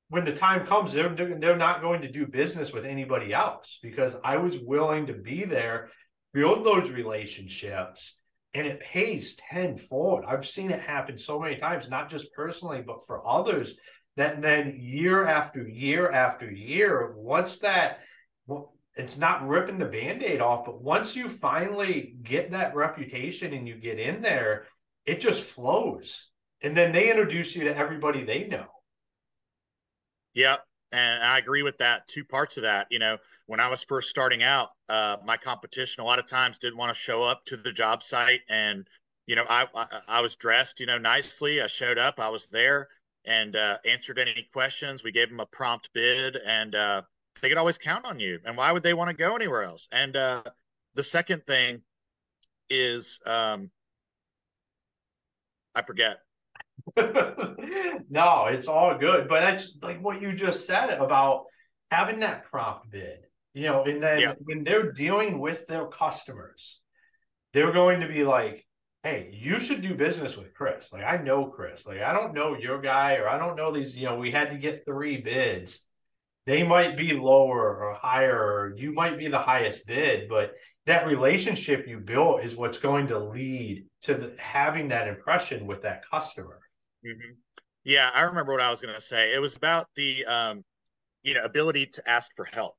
when 0.10 0.26
the 0.26 0.34
time 0.34 0.66
comes, 0.66 0.94
they're 0.94 1.16
they're 1.16 1.58
not 1.58 1.82
going 1.82 2.02
to 2.02 2.12
do 2.12 2.28
business 2.28 2.72
with 2.72 2.86
anybody 2.86 3.34
else 3.34 3.80
because 3.82 4.16
I 4.24 4.38
was 4.38 4.60
willing 4.60 5.08
to 5.08 5.14
be 5.14 5.46
there 5.46 5.90
build 6.36 6.66
those 6.66 6.92
relationships 6.92 8.18
and 8.54 8.68
it 8.68 8.82
pays 8.82 9.36
tenfold. 9.36 10.26
I've 10.28 10.46
seen 10.46 10.70
it 10.70 10.82
happen 10.82 11.18
so 11.18 11.40
many 11.40 11.56
times, 11.56 11.90
not 11.90 12.10
just 12.10 12.32
personally, 12.34 12.84
but 12.86 13.08
for 13.08 13.26
others. 13.26 13.76
That 14.18 14.42
then 14.42 14.78
year 14.78 15.26
after 15.26 15.68
year 15.68 16.12
after 16.12 16.52
year, 16.52 17.14
once 17.18 17.60
that, 17.60 18.00
it's 18.96 19.18
not 19.18 19.48
ripping 19.48 19.78
the 19.78 19.86
band 19.86 20.24
aid 20.24 20.42
off, 20.42 20.66
but 20.66 20.82
once 20.82 21.16
you 21.16 21.30
finally 21.30 22.16
get 22.22 22.52
that 22.52 22.76
reputation 22.76 23.54
and 23.54 23.68
you 23.68 23.76
get 23.76 24.00
in 24.00 24.22
there, 24.22 24.68
it 25.06 25.22
just 25.22 25.44
flows. 25.44 26.30
And 26.62 26.76
then 26.76 26.92
they 26.92 27.10
introduce 27.10 27.56
you 27.56 27.66
to 27.66 27.78
everybody 27.78 28.24
they 28.24 28.48
know. 28.48 28.68
Yeah. 30.36 30.58
And 30.92 31.24
I 31.24 31.40
agree 31.40 31.64
with 31.64 31.80
that. 31.80 32.08
Two 32.08 32.24
parts 32.24 32.58
of 32.58 32.64
that. 32.64 32.88
You 32.92 33.00
know, 33.00 33.18
when 33.48 33.60
I 33.60 33.68
was 33.70 33.84
first 33.84 34.10
starting 34.10 34.44
out, 34.44 34.70
uh, 34.88 35.18
my 35.26 35.38
competition 35.38 36.04
a 36.04 36.06
lot 36.06 36.20
of 36.20 36.28
times 36.28 36.60
didn't 36.60 36.78
want 36.78 36.94
to 36.94 37.00
show 37.00 37.24
up 37.24 37.44
to 37.46 37.58
the 37.58 37.72
job 37.72 38.04
site, 38.04 38.42
and 38.50 38.88
you 39.28 39.36
know, 39.36 39.46
I, 39.50 39.66
I, 39.74 39.88
I 40.08 40.22
was 40.22 40.36
dressed, 40.36 40.80
you 40.80 40.86
know, 40.86 41.00
nicely. 41.00 41.62
I 41.62 41.68
showed 41.68 41.98
up. 41.98 42.20
I 42.20 42.30
was 42.30 42.48
there 42.48 42.90
and 43.26 43.56
uh, 43.56 43.80
answered 43.86 44.20
any 44.20 44.48
questions. 44.54 45.04
We 45.04 45.12
gave 45.12 45.30
them 45.30 45.40
a 45.40 45.48
prompt 45.48 45.90
bid, 45.94 46.38
and 46.46 46.76
uh, 46.76 47.02
they 47.42 47.50
could 47.50 47.58
always 47.58 47.80
count 47.80 48.06
on 48.06 48.20
you. 48.20 48.40
And 48.46 48.56
why 48.56 48.72
would 48.72 48.84
they 48.84 48.94
want 48.94 49.10
to 49.10 49.16
go 49.16 49.36
anywhere 49.36 49.64
else? 49.64 49.88
And 49.92 50.16
uh, 50.16 50.44
the 50.94 51.04
second 51.04 51.46
thing 51.48 51.82
is, 52.70 53.20
um, 53.26 53.72
I 55.74 55.82
forget. 55.82 56.25
no, 58.10 58.46
it's 58.46 58.68
all 58.68 58.98
good. 58.98 59.28
But 59.28 59.42
that's 59.42 59.78
like 59.82 60.02
what 60.04 60.22
you 60.22 60.34
just 60.34 60.66
said 60.66 60.92
about 60.92 61.46
having 61.92 62.20
that 62.20 62.46
prompt 62.46 62.90
bid, 62.92 63.20
you 63.54 63.64
know, 63.64 63.84
and 63.84 64.02
then 64.02 64.20
yeah. 64.20 64.34
when 64.40 64.64
they're 64.64 64.92
dealing 64.92 65.40
with 65.40 65.68
their 65.68 65.86
customers, 65.88 66.80
they're 67.54 67.72
going 67.72 68.02
to 68.02 68.08
be 68.08 68.24
like, 68.24 68.66
hey, 69.04 69.30
you 69.32 69.60
should 69.60 69.82
do 69.82 69.94
business 69.94 70.36
with 70.36 70.54
Chris. 70.54 70.92
Like, 70.92 71.04
I 71.04 71.18
know 71.18 71.46
Chris. 71.46 71.86
Like, 71.86 72.02
I 72.02 72.12
don't 72.12 72.34
know 72.34 72.58
your 72.58 72.82
guy, 72.82 73.18
or 73.18 73.30
I 73.30 73.38
don't 73.38 73.56
know 73.56 73.72
these, 73.72 73.96
you 73.96 74.06
know, 74.06 74.18
we 74.18 74.32
had 74.32 74.50
to 74.50 74.58
get 74.58 74.84
three 74.84 75.22
bids. 75.22 75.86
They 76.48 76.64
might 76.64 76.98
be 76.98 77.14
lower 77.14 77.76
or 77.76 77.94
higher, 77.94 78.36
or 78.36 78.74
you 78.76 78.94
might 78.94 79.18
be 79.18 79.28
the 79.28 79.40
highest 79.40 79.86
bid, 79.86 80.28
but 80.28 80.54
that 80.88 81.08
relationship 81.08 81.88
you 81.88 82.00
built 82.00 82.44
is 82.44 82.56
what's 82.56 82.78
going 82.78 83.08
to 83.08 83.20
lead 83.20 83.86
to 84.04 84.16
the, 84.16 84.36
having 84.40 84.90
that 84.90 85.08
impression 85.08 85.68
with 85.68 85.84
that 85.84 86.04
customer. 86.10 86.60
Mm-hmm. 87.06 87.34
Yeah, 87.84 88.10
I 88.14 88.24
remember 88.24 88.52
what 88.52 88.62
I 88.62 88.72
was 88.72 88.82
going 88.82 88.96
to 88.96 89.02
say. 89.02 89.34
It 89.34 89.40
was 89.40 89.56
about 89.56 89.88
the 89.96 90.26
um, 90.26 90.64
you 91.24 91.34
know 91.36 91.44
ability 91.44 91.88
to 91.88 92.10
ask 92.10 92.32
for 92.36 92.46
help. 92.46 92.76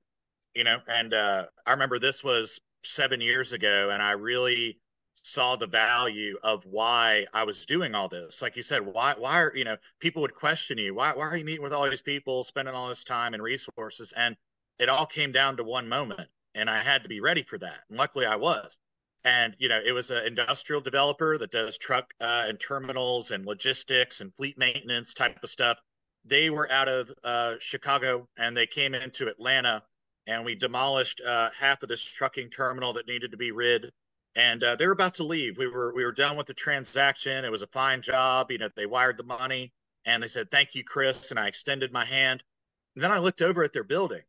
You 0.54 0.64
know, 0.64 0.78
and 0.88 1.14
uh, 1.14 1.46
I 1.66 1.72
remember 1.72 1.98
this 1.98 2.24
was 2.24 2.60
seven 2.84 3.20
years 3.20 3.52
ago, 3.52 3.90
and 3.90 4.02
I 4.02 4.12
really 4.12 4.78
saw 5.22 5.56
the 5.56 5.66
value 5.66 6.36
of 6.42 6.64
why 6.64 7.26
I 7.34 7.44
was 7.44 7.66
doing 7.66 7.94
all 7.94 8.08
this. 8.08 8.42
Like 8.42 8.56
you 8.56 8.62
said, 8.62 8.82
why 8.86 9.14
why 9.18 9.42
are 9.42 9.52
you 9.54 9.64
know 9.64 9.76
people 10.00 10.22
would 10.22 10.34
question 10.34 10.78
you 10.78 10.94
why 10.94 11.12
why 11.14 11.26
are 11.28 11.36
you 11.36 11.44
meeting 11.44 11.62
with 11.62 11.72
all 11.72 11.88
these 11.88 12.02
people, 12.02 12.44
spending 12.44 12.74
all 12.74 12.88
this 12.88 13.04
time 13.04 13.34
and 13.34 13.42
resources, 13.42 14.12
and 14.16 14.36
it 14.78 14.88
all 14.88 15.06
came 15.06 15.32
down 15.32 15.56
to 15.58 15.64
one 15.64 15.88
moment, 15.88 16.28
and 16.54 16.68
I 16.70 16.82
had 16.82 17.02
to 17.04 17.08
be 17.08 17.20
ready 17.20 17.42
for 17.42 17.58
that. 17.58 17.80
And 17.90 17.98
luckily, 17.98 18.26
I 18.26 18.36
was 18.36 18.78
and 19.24 19.56
you 19.58 19.68
know 19.68 19.80
it 19.84 19.92
was 19.92 20.10
an 20.10 20.26
industrial 20.26 20.80
developer 20.80 21.38
that 21.38 21.50
does 21.50 21.78
truck 21.78 22.12
uh, 22.20 22.44
and 22.46 22.60
terminals 22.60 23.30
and 23.30 23.46
logistics 23.46 24.20
and 24.20 24.34
fleet 24.34 24.56
maintenance 24.58 25.14
type 25.14 25.38
of 25.42 25.50
stuff 25.50 25.78
they 26.26 26.50
were 26.50 26.70
out 26.70 26.88
of 26.88 27.12
uh, 27.24 27.54
Chicago 27.60 28.28
and 28.36 28.56
they 28.56 28.66
came 28.66 28.94
into 28.94 29.28
Atlanta, 29.28 29.82
and 30.26 30.44
we 30.44 30.54
demolished 30.54 31.20
uh, 31.26 31.50
half 31.58 31.82
of 31.82 31.88
this 31.88 32.02
trucking 32.02 32.50
terminal 32.50 32.92
that 32.94 33.06
needed 33.06 33.30
to 33.30 33.36
be 33.36 33.52
rid. 33.52 33.92
And 34.34 34.62
uh, 34.62 34.76
they 34.76 34.86
were 34.86 34.92
about 34.92 35.14
to 35.14 35.22
leave. 35.22 35.56
We 35.56 35.68
were 35.68 35.94
we 35.94 36.04
were 36.04 36.12
done 36.12 36.36
with 36.36 36.46
the 36.46 36.54
transaction. 36.54 37.44
It 37.44 37.50
was 37.50 37.62
a 37.62 37.68
fine 37.68 38.02
job. 38.02 38.50
You 38.50 38.58
know, 38.58 38.68
they 38.76 38.86
wired 38.86 39.16
the 39.16 39.22
money, 39.22 39.72
and 40.04 40.22
they 40.22 40.28
said, 40.28 40.50
"Thank 40.50 40.74
you, 40.74 40.84
Chris." 40.84 41.30
And 41.30 41.40
I 41.40 41.46
extended 41.46 41.92
my 41.92 42.04
hand. 42.04 42.42
And 42.94 43.04
then 43.04 43.12
I 43.12 43.18
looked 43.18 43.40
over 43.40 43.62
at 43.62 43.72
their 43.72 43.84
building, 43.84 44.22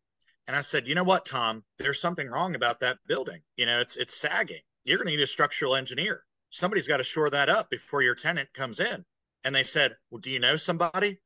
and 0.47 0.55
I 0.55 0.61
said, 0.61 0.87
"You 0.87 0.95
know 0.95 1.03
what, 1.03 1.25
Tom? 1.25 1.63
There's 1.77 1.99
something 1.99 2.29
wrong 2.29 2.55
about 2.55 2.79
that 2.81 2.99
building. 3.07 3.41
You 3.57 3.65
know, 3.65 3.81
it's 3.81 3.97
it's 3.97 4.15
sagging. 4.15 4.61
You're 4.87 4.97
going 4.97 5.07
to 5.07 5.15
need 5.15 5.23
a 5.23 5.27
structural 5.27 5.75
engineer. 5.75 6.23
Somebody's 6.49 6.87
got 6.87 6.97
to 6.97 7.03
shore 7.03 7.29
that 7.29 7.49
up 7.49 7.69
before 7.69 8.01
your 8.01 8.15
tenant 8.15 8.51
comes 8.53 8.79
in." 8.79 9.05
And 9.47 9.55
they 9.55 9.63
said, 9.63 9.95
Well, 10.11 10.19
do 10.19 10.29
you 10.29 10.39
know 10.39 10.57
somebody? 10.57 11.19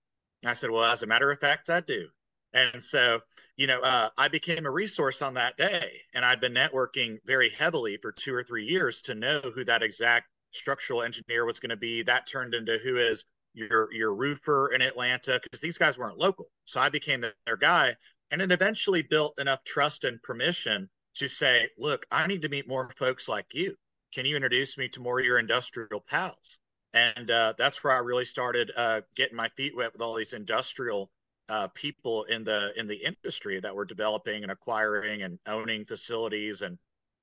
And 0.43 0.50
I 0.50 0.54
said, 0.54 0.69
Well, 0.69 0.84
as 0.84 1.02
a 1.02 1.08
matter 1.08 1.32
of 1.32 1.39
fact, 1.39 1.71
I 1.71 1.80
do. 1.80 2.08
And 2.54 2.84
so, 2.84 3.21
you 3.56 3.65
know, 3.65 3.80
uh, 3.82 4.10
I 4.15 4.28
became 4.28 4.67
a 4.67 4.71
resource 4.71 5.24
on 5.24 5.34
that 5.36 5.58
day. 5.58 6.02
And 6.13 6.24
I'd 6.24 6.39
been 6.39 6.54
networking 6.54 7.17
very 7.26 7.50
heavily 7.50 7.97
for 8.02 8.12
two 8.12 8.34
or 8.34 8.43
three 8.43 8.65
years 8.65 9.02
to 9.04 9.15
know 9.15 9.39
who 9.41 9.63
that 9.65 9.82
exact 9.82 10.28
structural 10.52 11.02
engineer 11.02 11.45
was 11.45 11.60
going 11.60 11.69
to 11.71 11.78
be. 11.78 12.04
That 12.04 12.28
turned 12.28 12.54
into 12.54 12.78
who 12.84 12.97
is 12.97 13.26
your 13.54 13.91
your 13.91 14.13
roofer 14.13 14.71
in 14.74 14.84
Atlanta 14.84 15.39
because 15.41 15.60
these 15.60 15.80
guys 15.80 15.97
weren't 15.97 16.19
local. 16.19 16.45
So 16.65 16.80
I 16.80 16.89
became 16.89 17.21
the, 17.21 17.34
their 17.47 17.58
guy. 17.58 17.95
And 18.30 18.41
it 18.41 18.52
eventually 18.52 19.02
built 19.02 19.39
enough 19.39 19.63
trust 19.63 20.04
and 20.04 20.21
permission 20.21 20.89
to 21.15 21.28
say, 21.28 21.69
look, 21.78 22.06
I 22.12 22.28
need 22.28 22.41
to 22.43 22.50
meet 22.50 22.67
more 22.67 22.89
folks 22.97 23.28
like 23.28 23.54
you. 23.54 23.76
Can 24.13 24.26
you 24.26 24.36
introduce 24.36 24.78
me 24.78 24.89
to 24.89 25.00
more 25.00 25.19
of 25.19 25.26
your 25.26 25.39
industrial 25.39 26.02
pals? 26.02 26.60
and 26.93 27.32
uh, 27.32 27.54
that's 27.58 27.84
where 27.84 27.93
I 27.93 28.00
really 28.00 28.26
started 28.26 28.71
uh, 28.76 29.02
getting 29.15 29.38
my 29.38 29.50
feet 29.50 29.76
wet 29.76 29.93
with 29.93 30.02
all 30.02 30.15
these 30.15 30.34
industrial 30.34 31.10
uh, 31.50 31.67
people 31.69 32.24
in 32.26 32.43
the 32.43 32.71
in 32.78 32.88
the 32.88 32.95
industry 32.95 33.60
that 33.60 33.76
were 33.76 33.86
developing 33.86 34.43
and 34.43 34.52
acquiring 34.52 35.24
and 35.24 35.39
owning 35.47 35.86
facilities 35.86 36.62
and 36.62 36.78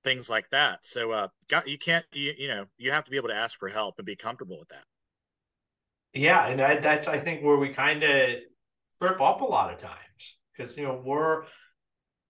things 0.04 0.28
like 0.28 0.48
that. 0.50 0.84
So, 0.84 1.12
uh, 1.12 1.28
got 1.48 1.68
you 1.68 1.78
can't 1.78 2.04
you, 2.12 2.34
you 2.38 2.48
know 2.48 2.66
you 2.78 2.92
have 2.92 3.04
to 3.04 3.10
be 3.10 3.16
able 3.16 3.28
to 3.28 3.34
ask 3.34 3.58
for 3.58 3.68
help 3.68 3.96
and 3.98 4.06
be 4.06 4.16
comfortable 4.16 4.58
with 4.58 4.68
that. 4.68 4.84
Yeah, 6.14 6.46
and 6.46 6.60
I, 6.60 6.76
that's 6.76 7.08
I 7.08 7.18
think 7.18 7.42
where 7.42 7.56
we 7.56 7.70
kind 7.70 8.02
of 8.02 8.30
trip 8.98 9.20
up 9.20 9.40
a 9.40 9.44
lot 9.44 9.72
of 9.72 9.80
times 9.80 10.36
because 10.56 10.76
you 10.76 10.84
know 10.84 11.00
we're 11.04 11.44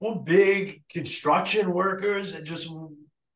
we're 0.00 0.14
big 0.14 0.82
construction 0.88 1.72
workers 1.72 2.34
and 2.34 2.46
just 2.46 2.68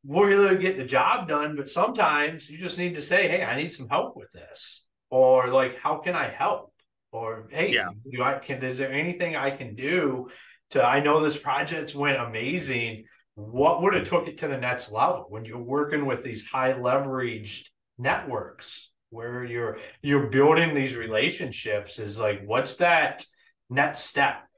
we're 0.04 0.48
to 0.48 0.56
get 0.56 0.76
the 0.76 0.84
job 0.84 1.28
done, 1.28 1.56
but 1.56 1.70
sometimes 1.70 2.48
you 2.48 2.58
just 2.58 2.78
need 2.78 2.94
to 2.94 3.00
say, 3.00 3.28
"Hey, 3.28 3.44
I 3.44 3.56
need 3.56 3.72
some 3.72 3.88
help 3.88 4.16
with 4.16 4.32
this," 4.32 4.84
or 5.10 5.48
like, 5.48 5.78
"How 5.78 5.98
can 5.98 6.14
I 6.14 6.28
help?" 6.28 6.72
Or, 7.12 7.48
"Hey, 7.50 7.72
yeah. 7.72 7.88
do 8.10 8.22
I 8.22 8.38
can? 8.38 8.62
Is 8.64 8.78
there 8.78 8.92
anything 8.92 9.36
I 9.36 9.50
can 9.50 9.74
do 9.74 10.30
to? 10.70 10.84
I 10.84 11.00
know 11.00 11.20
this 11.20 11.36
project 11.36 11.94
went 11.94 12.18
amazing. 12.18 13.04
What 13.34 13.82
would 13.82 13.94
have 13.94 14.08
took 14.08 14.28
it 14.28 14.38
to 14.38 14.48
the 14.48 14.58
next 14.58 14.90
level 14.90 15.26
when 15.28 15.44
you're 15.44 15.58
working 15.58 16.04
with 16.06 16.24
these 16.24 16.44
high 16.44 16.74
leveraged 16.74 17.66
networks 17.98 18.90
where 19.10 19.44
you're 19.44 19.78
you're 20.02 20.28
building 20.28 20.74
these 20.74 20.96
relationships? 20.96 21.98
Is 21.98 22.18
like, 22.18 22.42
what's 22.44 22.74
that 22.76 23.24
next 23.70 24.00
step? 24.00 24.48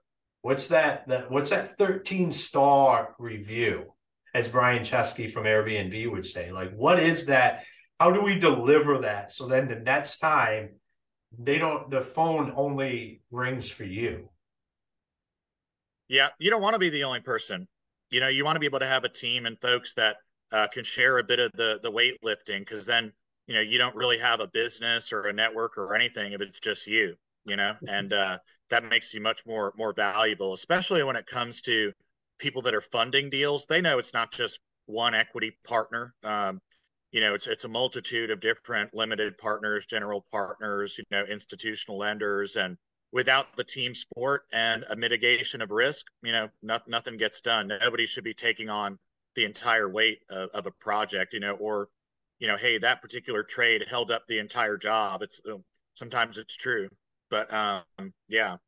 What's 0.45 0.69
that? 0.69 1.09
That 1.09 1.31
what's 1.31 1.51
that 1.51 1.79
13 1.79 2.31
star 2.31 3.15
review? 3.19 3.95
as 4.35 4.49
Brian 4.49 4.83
Chesky 4.83 5.31
from 5.31 5.45
Airbnb 5.45 6.11
would 6.11 6.27
say. 6.27 6.51
Like, 6.51 6.75
what 6.75 6.99
is 6.99 7.27
that? 7.27 7.63
How 8.01 8.11
do 8.11 8.21
we 8.21 8.39
deliver 8.39 8.99
that? 8.99 9.33
So 9.33 9.47
then 9.47 9.69
the 9.69 9.77
next 9.77 10.19
time 10.19 10.71
they 11.39 11.59
don't, 11.59 11.89
the 11.89 12.01
phone 12.01 12.53
only 12.57 13.23
rings 13.31 13.71
for 13.71 13.85
you. 13.85 14.29
Yeah. 16.09 16.29
You 16.39 16.51
don't 16.51 16.61
want 16.61 16.75
to 16.75 16.81
be 16.81 16.91
the 16.91 17.05
only 17.05 17.21
person. 17.21 17.69
You 18.11 18.21
know, 18.21 18.29
you 18.29 18.45
want 18.45 18.57
to 18.57 18.61
be 18.61 18.67
able 18.67 18.81
to 18.81 18.87
have 18.87 19.05
a 19.05 19.09
team 19.09 19.47
and 19.47 19.59
folks 19.61 19.95
that 19.95 20.17
uh, 20.53 20.67
can 20.67 20.85
share 20.85 21.19
a 21.19 21.25
bit 21.25 21.39
of 21.39 21.53
the, 21.53 21.79
the 21.83 21.91
weightlifting 21.91 22.61
because 22.61 22.85
then, 22.85 23.13
you 23.47 23.55
know, 23.55 23.61
you 23.61 23.79
don't 23.79 23.95
really 23.95 24.19
have 24.19 24.41
a 24.41 24.49
business 24.49 25.13
or 25.13 25.23
a 25.29 25.33
network 25.33 25.79
or 25.79 25.95
anything 25.95 26.33
if 26.33 26.41
it's 26.41 26.59
just 26.59 26.87
you, 26.87 27.15
you 27.45 27.57
know, 27.57 27.75
and 27.89 28.13
uh, 28.13 28.39
that 28.71 28.85
makes 28.85 29.13
you 29.15 29.21
much 29.21 29.45
more, 29.47 29.73
more 29.77 29.93
valuable, 29.93 30.53
especially 30.53 31.03
when 31.03 31.17
it 31.17 31.27
comes 31.27 31.61
to, 31.63 31.93
people 32.39 32.63
that 32.63 32.75
are 32.75 32.81
funding 32.81 33.31
deals, 33.31 33.67
they 33.67 33.81
know 33.81 33.99
it's 33.99 34.13
not 34.13 34.33
just 34.33 34.61
one 34.87 35.15
equity 35.15 35.57
partner. 35.67 36.15
Um, 36.25 36.61
you 37.13 37.21
know, 37.21 37.35
it's 37.35 37.47
it's 37.47 37.65
a 37.65 37.69
multitude 37.69 38.31
of 38.31 38.41
different 38.41 38.93
limited 38.93 39.39
partners, 39.39 39.87
general 39.87 40.27
partners, 40.33 40.99
you 40.99 41.05
know, 41.11 41.25
institutional 41.25 41.97
lenders, 41.99 42.57
and 42.57 42.77
without 43.13 43.57
the 43.57 43.63
team 43.63 43.95
sport 43.95 44.43
and 44.53 44.85
a 44.91 44.97
mitigation 44.97 45.63
of 45.63 45.71
risk, 45.71 46.07
you 46.23 46.33
know, 46.33 46.49
not, 46.63 46.89
nothing 46.89 47.17
gets 47.17 47.41
done. 47.41 47.69
Nobody 47.69 48.07
should 48.07 48.25
be 48.25 48.35
taking 48.35 48.69
on 48.69 48.99
the 49.37 49.45
entire 49.45 49.89
weight 49.89 50.19
of, 50.29 50.51
of, 50.51 50.67
a 50.67 50.73
project, 50.73 51.33
you 51.33 51.39
know, 51.39 51.53
or, 51.53 51.89
you 52.41 52.49
know, 52.49 52.57
hey, 52.57 52.79
that 52.79 53.01
particular 53.01 53.45
trade 53.45 53.85
held 53.89 54.11
up 54.11 54.25
the 54.27 54.41
entire 54.41 54.77
job. 54.77 55.23
It's 55.23 55.41
sometimes 55.95 56.39
it's 56.39 56.57
true, 56.57 56.89
but 57.35 57.53
um, 57.53 58.13
yeah, 58.29 58.59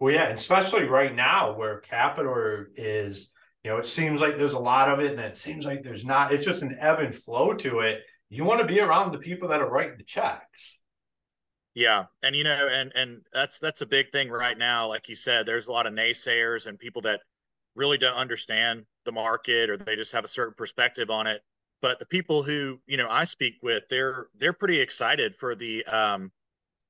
well, 0.00 0.14
yeah, 0.14 0.28
especially 0.28 0.84
right 0.84 1.14
now 1.14 1.54
where 1.54 1.80
capital 1.80 2.64
is, 2.76 3.30
you 3.62 3.70
know, 3.70 3.76
it 3.76 3.86
seems 3.86 4.22
like 4.22 4.38
there's 4.38 4.54
a 4.54 4.58
lot 4.58 4.88
of 4.88 5.00
it, 5.00 5.10
and 5.12 5.20
it 5.20 5.36
seems 5.36 5.66
like 5.66 5.82
there's 5.82 6.04
not. 6.04 6.32
It's 6.32 6.46
just 6.46 6.62
an 6.62 6.78
ebb 6.80 7.00
and 7.00 7.14
flow 7.14 7.52
to 7.54 7.80
it. 7.80 8.00
You 8.30 8.44
want 8.44 8.60
to 8.60 8.66
be 8.66 8.80
around 8.80 9.12
the 9.12 9.18
people 9.18 9.48
that 9.48 9.60
are 9.60 9.68
writing 9.68 9.98
the 9.98 10.04
checks. 10.04 10.78
Yeah, 11.74 12.04
and 12.22 12.34
you 12.34 12.42
know, 12.42 12.68
and 12.72 12.90
and 12.94 13.20
that's 13.34 13.58
that's 13.58 13.82
a 13.82 13.86
big 13.86 14.10
thing 14.12 14.30
right 14.30 14.56
now. 14.56 14.88
Like 14.88 15.10
you 15.10 15.14
said, 15.14 15.44
there's 15.44 15.66
a 15.66 15.72
lot 15.72 15.86
of 15.86 15.92
naysayers 15.92 16.66
and 16.66 16.78
people 16.78 17.02
that 17.02 17.20
really 17.74 17.98
don't 17.98 18.16
understand 18.16 18.84
the 19.04 19.12
market 19.12 19.68
or 19.68 19.76
they 19.76 19.94
just 19.94 20.12
have 20.12 20.24
a 20.24 20.28
certain 20.28 20.54
perspective 20.56 21.10
on 21.10 21.26
it. 21.26 21.42
But 21.82 21.98
the 21.98 22.06
people 22.06 22.42
who 22.42 22.80
you 22.86 22.96
know 22.96 23.08
I 23.10 23.24
speak 23.24 23.56
with, 23.62 23.82
they're 23.90 24.28
they're 24.38 24.54
pretty 24.54 24.80
excited 24.80 25.36
for 25.36 25.54
the 25.54 25.84
um, 25.84 26.32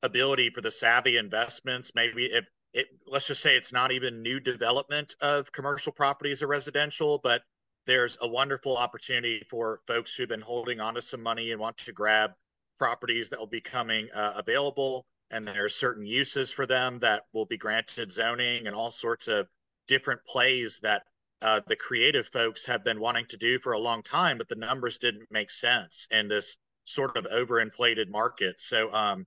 ability 0.02 0.50
for 0.50 0.60
the 0.60 0.70
savvy 0.70 1.16
investments. 1.16 1.92
Maybe 1.94 2.26
if 2.26 2.46
it, 2.72 2.86
let's 3.06 3.26
just 3.26 3.42
say 3.42 3.56
it's 3.56 3.72
not 3.72 3.92
even 3.92 4.22
new 4.22 4.40
development 4.40 5.16
of 5.20 5.50
commercial 5.52 5.92
properties 5.92 6.42
or 6.42 6.46
residential, 6.46 7.18
but 7.22 7.42
there's 7.86 8.18
a 8.20 8.28
wonderful 8.28 8.76
opportunity 8.76 9.42
for 9.48 9.80
folks 9.86 10.14
who've 10.14 10.28
been 10.28 10.40
holding 10.40 10.80
onto 10.80 11.00
some 11.00 11.22
money 11.22 11.52
and 11.52 11.60
want 11.60 11.78
to 11.78 11.92
grab 11.92 12.32
properties 12.78 13.30
that 13.30 13.38
will 13.38 13.46
be 13.46 13.60
coming 13.60 14.08
uh, 14.14 14.34
available. 14.36 15.06
And 15.30 15.46
there 15.46 15.64
are 15.64 15.70
certain 15.70 16.06
uses 16.06 16.52
for 16.52 16.66
them 16.66 16.98
that 17.00 17.24
will 17.32 17.46
be 17.46 17.56
granted 17.56 18.10
zoning 18.12 18.66
and 18.66 18.76
all 18.76 18.90
sorts 18.90 19.28
of 19.28 19.48
different 19.86 20.20
plays 20.26 20.80
that 20.80 21.02
uh, 21.40 21.60
the 21.66 21.76
creative 21.76 22.26
folks 22.26 22.66
have 22.66 22.84
been 22.84 23.00
wanting 23.00 23.26
to 23.26 23.36
do 23.36 23.58
for 23.58 23.72
a 23.72 23.78
long 23.78 24.02
time, 24.02 24.38
but 24.38 24.48
the 24.48 24.56
numbers 24.56 24.98
didn't 24.98 25.30
make 25.30 25.50
sense 25.50 26.06
in 26.10 26.28
this 26.28 26.56
sort 26.84 27.16
of 27.16 27.24
overinflated 27.24 28.08
market. 28.10 28.60
So, 28.60 28.92
um, 28.92 29.26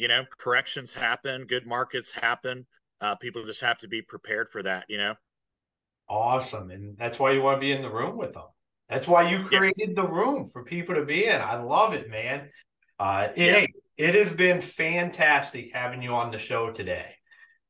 you 0.00 0.08
know, 0.08 0.24
corrections 0.38 0.92
happen, 0.94 1.44
good 1.44 1.66
markets 1.66 2.10
happen 2.10 2.66
uh, 3.00 3.14
people 3.14 3.44
just 3.44 3.60
have 3.60 3.78
to 3.78 3.88
be 3.88 4.02
prepared 4.02 4.50
for 4.50 4.62
that, 4.62 4.84
you 4.88 4.98
know? 4.98 5.14
Awesome. 6.08 6.70
And 6.70 6.96
that's 6.98 7.18
why 7.18 7.32
you 7.32 7.42
want 7.42 7.56
to 7.56 7.60
be 7.60 7.72
in 7.72 7.82
the 7.82 7.90
room 7.90 8.16
with 8.16 8.34
them. 8.34 8.44
That's 8.88 9.06
why 9.06 9.30
you 9.30 9.44
created 9.44 9.74
yes. 9.78 9.96
the 9.96 10.06
room 10.06 10.46
for 10.46 10.64
people 10.64 10.96
to 10.96 11.04
be 11.04 11.26
in. 11.26 11.40
I 11.40 11.62
love 11.62 11.94
it, 11.94 12.10
man. 12.10 12.50
Uh, 12.98 13.28
it, 13.36 13.70
yeah. 13.96 14.06
it 14.08 14.14
has 14.16 14.32
been 14.32 14.60
fantastic 14.60 15.70
having 15.72 16.02
you 16.02 16.14
on 16.14 16.32
the 16.32 16.38
show 16.38 16.72
today. 16.72 17.14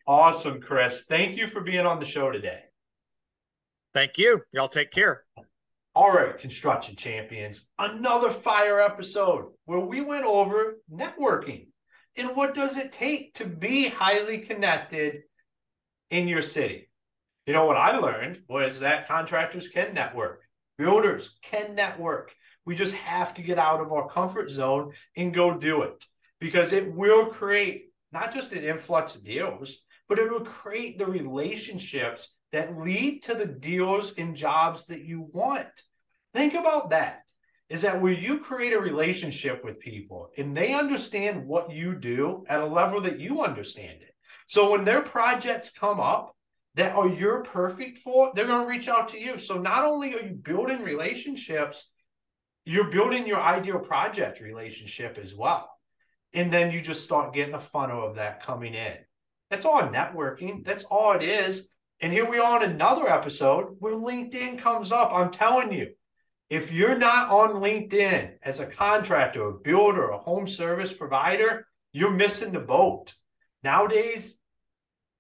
awesome, 0.08 0.60
Chris. 0.60 1.06
Thank 1.08 1.38
you 1.38 1.48
for 1.48 1.62
being 1.62 1.86
on 1.86 2.00
the 2.00 2.06
show 2.06 2.32
today. 2.32 2.62
Thank 3.94 4.18
you. 4.18 4.42
Y'all 4.52 4.68
take 4.68 4.90
care. 4.92 5.24
All 5.96 6.12
right, 6.12 6.36
construction 6.40 6.96
champions, 6.96 7.68
another 7.78 8.32
fire 8.32 8.82
episode 8.82 9.52
where 9.66 9.80
we 9.80 10.02
went 10.02 10.26
over 10.26 10.80
networking 10.92 11.68
and 12.18 12.36
what 12.36 12.56
does 12.56 12.78
it 12.78 12.92
take 12.92 13.36
to 13.36 13.46
be 13.46 13.90
highly 13.90 14.40
connected 14.40 15.22
in 16.10 16.28
your 16.28 16.42
city. 16.42 16.90
You 17.46 17.54
know 17.54 17.66
what 17.66 17.78
I 17.78 17.98
learned 17.98 18.40
was 18.50 18.80
that 18.80 19.08
contractors 19.08 19.68
can 19.68 19.94
network, 19.94 20.42
builders 20.80 21.30
can 21.44 21.76
network. 21.76 22.34
We 22.66 22.74
just 22.74 22.96
have 22.96 23.36
to 23.36 23.44
get 23.44 23.60
out 23.60 23.80
of 23.80 23.92
our 23.92 24.10
comfort 24.10 24.50
zone 24.50 24.94
and 25.16 25.32
go 25.32 25.56
do 25.56 25.84
it 25.84 26.04
because 26.40 26.74
it 26.74 26.92
will 26.92 27.28
create 27.28 27.92
not 28.12 28.34
just 28.34 28.52
an 28.52 28.64
influx 28.64 29.14
of 29.14 29.24
deals, 29.24 29.78
but 30.10 30.18
it 30.18 30.32
will 30.32 30.42
create 30.42 30.98
the 30.98 31.06
relationships 31.06 32.34
that 32.54 32.80
lead 32.80 33.24
to 33.24 33.34
the 33.34 33.48
deals 33.48 34.14
and 34.18 34.36
jobs 34.36 34.86
that 34.86 35.04
you 35.04 35.28
want. 35.34 35.68
Think 36.34 36.54
about 36.54 36.92
that. 36.92 37.24
Is 37.68 37.82
that 37.82 38.00
where 38.00 38.14
you 38.14 38.40
create 38.40 38.74
a 38.74 38.80
relationship 38.80 39.66
with 39.66 39.80
people 39.80 40.30
and 40.38 40.56
they 40.56 40.74
understand 40.74 41.48
what 41.48 41.72
you 41.72 41.96
do 41.96 42.46
at 42.48 42.62
a 42.62 42.66
level 42.66 43.02
that 43.02 43.20
you 43.20 43.42
understand 43.42 44.04
it. 44.04 44.14
So 44.46 44.72
when 44.72 44.86
their 44.86 45.02
projects 45.02 45.72
come 45.72 46.00
up 46.00 46.36
that 46.76 46.96
are 46.96 47.08
you're 47.08 47.44
perfect 47.44 47.98
for, 47.98 48.32
they're 48.36 48.46
going 48.46 48.62
to 48.62 48.70
reach 48.70 48.88
out 48.88 49.08
to 49.10 49.20
you. 49.20 49.40
So 49.40 49.58
not 49.58 49.84
only 49.84 50.14
are 50.14 50.22
you 50.22 50.34
building 50.34 50.84
relationships, 50.84 51.90
you're 52.66 52.92
building 52.92 53.26
your 53.26 53.42
ideal 53.42 53.80
project 53.80 54.40
relationship 54.40 55.18
as 55.22 55.34
well. 55.34 55.70
And 56.34 56.54
then 56.54 56.72
you 56.72 56.82
just 56.82 57.04
start 57.04 57.34
getting 57.34 57.56
a 57.56 57.60
funnel 57.60 58.08
of 58.08 58.16
that 58.16 58.44
coming 58.44 58.76
in. 58.76 58.98
That's 59.50 59.66
all 59.66 59.82
networking. 59.82 60.64
That's 60.64 60.84
all 60.84 61.14
it 61.14 61.24
is. 61.24 61.70
And 62.04 62.12
here 62.12 62.30
we 62.30 62.38
are 62.38 62.58
on 62.58 62.70
another 62.70 63.08
episode 63.08 63.78
where 63.80 63.94
LinkedIn 63.94 64.60
comes 64.60 64.92
up. 64.92 65.14
I'm 65.14 65.32
telling 65.32 65.72
you, 65.72 65.94
if 66.50 66.70
you're 66.70 66.98
not 66.98 67.30
on 67.30 67.62
LinkedIn 67.62 68.34
as 68.44 68.60
a 68.60 68.66
contractor, 68.66 69.48
a 69.48 69.54
builder, 69.54 70.10
a 70.10 70.18
home 70.18 70.46
service 70.46 70.92
provider, 70.92 71.66
you're 71.94 72.12
missing 72.12 72.52
the 72.52 72.60
boat. 72.60 73.14
Nowadays, 73.64 74.36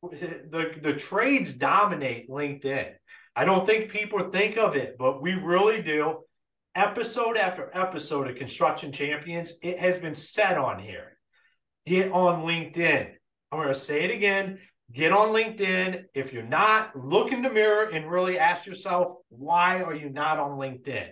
the, 0.01 0.73
the 0.81 0.91
trades 0.91 1.53
dominate 1.53 2.29
LinkedIn. 2.29 2.91
I 3.33 3.45
don't 3.45 3.65
think 3.65 3.89
people 3.89 4.29
think 4.29 4.57
of 4.57 4.75
it, 4.75 4.97
but 4.99 5.21
we 5.21 5.35
really 5.35 5.81
do. 5.81 6.17
Episode 6.75 7.37
after 7.37 7.71
episode 7.73 8.29
of 8.29 8.35
Construction 8.35 8.91
Champions, 8.91 9.53
it 9.61 9.79
has 9.79 9.97
been 9.97 10.15
said 10.15 10.57
on 10.57 10.79
here. 10.79 11.17
Get 11.85 12.11
on 12.11 12.43
LinkedIn. 12.45 13.09
I'm 13.53 13.59
going 13.59 13.69
to 13.69 13.75
say 13.75 14.03
it 14.03 14.11
again. 14.11 14.59
Get 14.93 15.11
on 15.11 15.29
LinkedIn. 15.29 16.03
If 16.13 16.33
you're 16.33 16.43
not, 16.43 16.95
look 16.95 17.31
in 17.31 17.41
the 17.41 17.49
mirror 17.49 17.89
and 17.89 18.09
really 18.09 18.37
ask 18.37 18.67
yourself, 18.67 19.17
why 19.29 19.81
are 19.81 19.95
you 19.95 20.09
not 20.09 20.37
on 20.37 20.59
LinkedIn? 20.59 21.09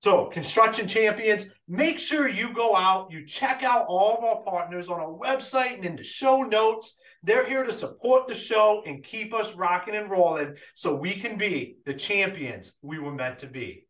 So, 0.00 0.26
Construction 0.26 0.86
Champions, 0.86 1.46
make 1.66 1.98
sure 1.98 2.28
you 2.28 2.52
go 2.52 2.76
out, 2.76 3.10
you 3.10 3.26
check 3.26 3.62
out 3.62 3.86
all 3.88 4.16
of 4.16 4.24
our 4.24 4.42
partners 4.42 4.88
on 4.88 5.00
our 5.00 5.12
website 5.12 5.74
and 5.74 5.84
in 5.84 5.96
the 5.96 6.04
show 6.04 6.42
notes. 6.42 6.96
They're 7.22 7.46
here 7.46 7.64
to 7.64 7.72
support 7.72 8.28
the 8.28 8.34
show 8.34 8.82
and 8.86 9.04
keep 9.04 9.34
us 9.34 9.54
rocking 9.54 9.96
and 9.96 10.10
rolling 10.10 10.54
so 10.74 10.94
we 10.94 11.14
can 11.14 11.36
be 11.36 11.76
the 11.84 11.94
champions 11.94 12.74
we 12.82 12.98
were 12.98 13.14
meant 13.14 13.40
to 13.40 13.48
be. 13.48 13.86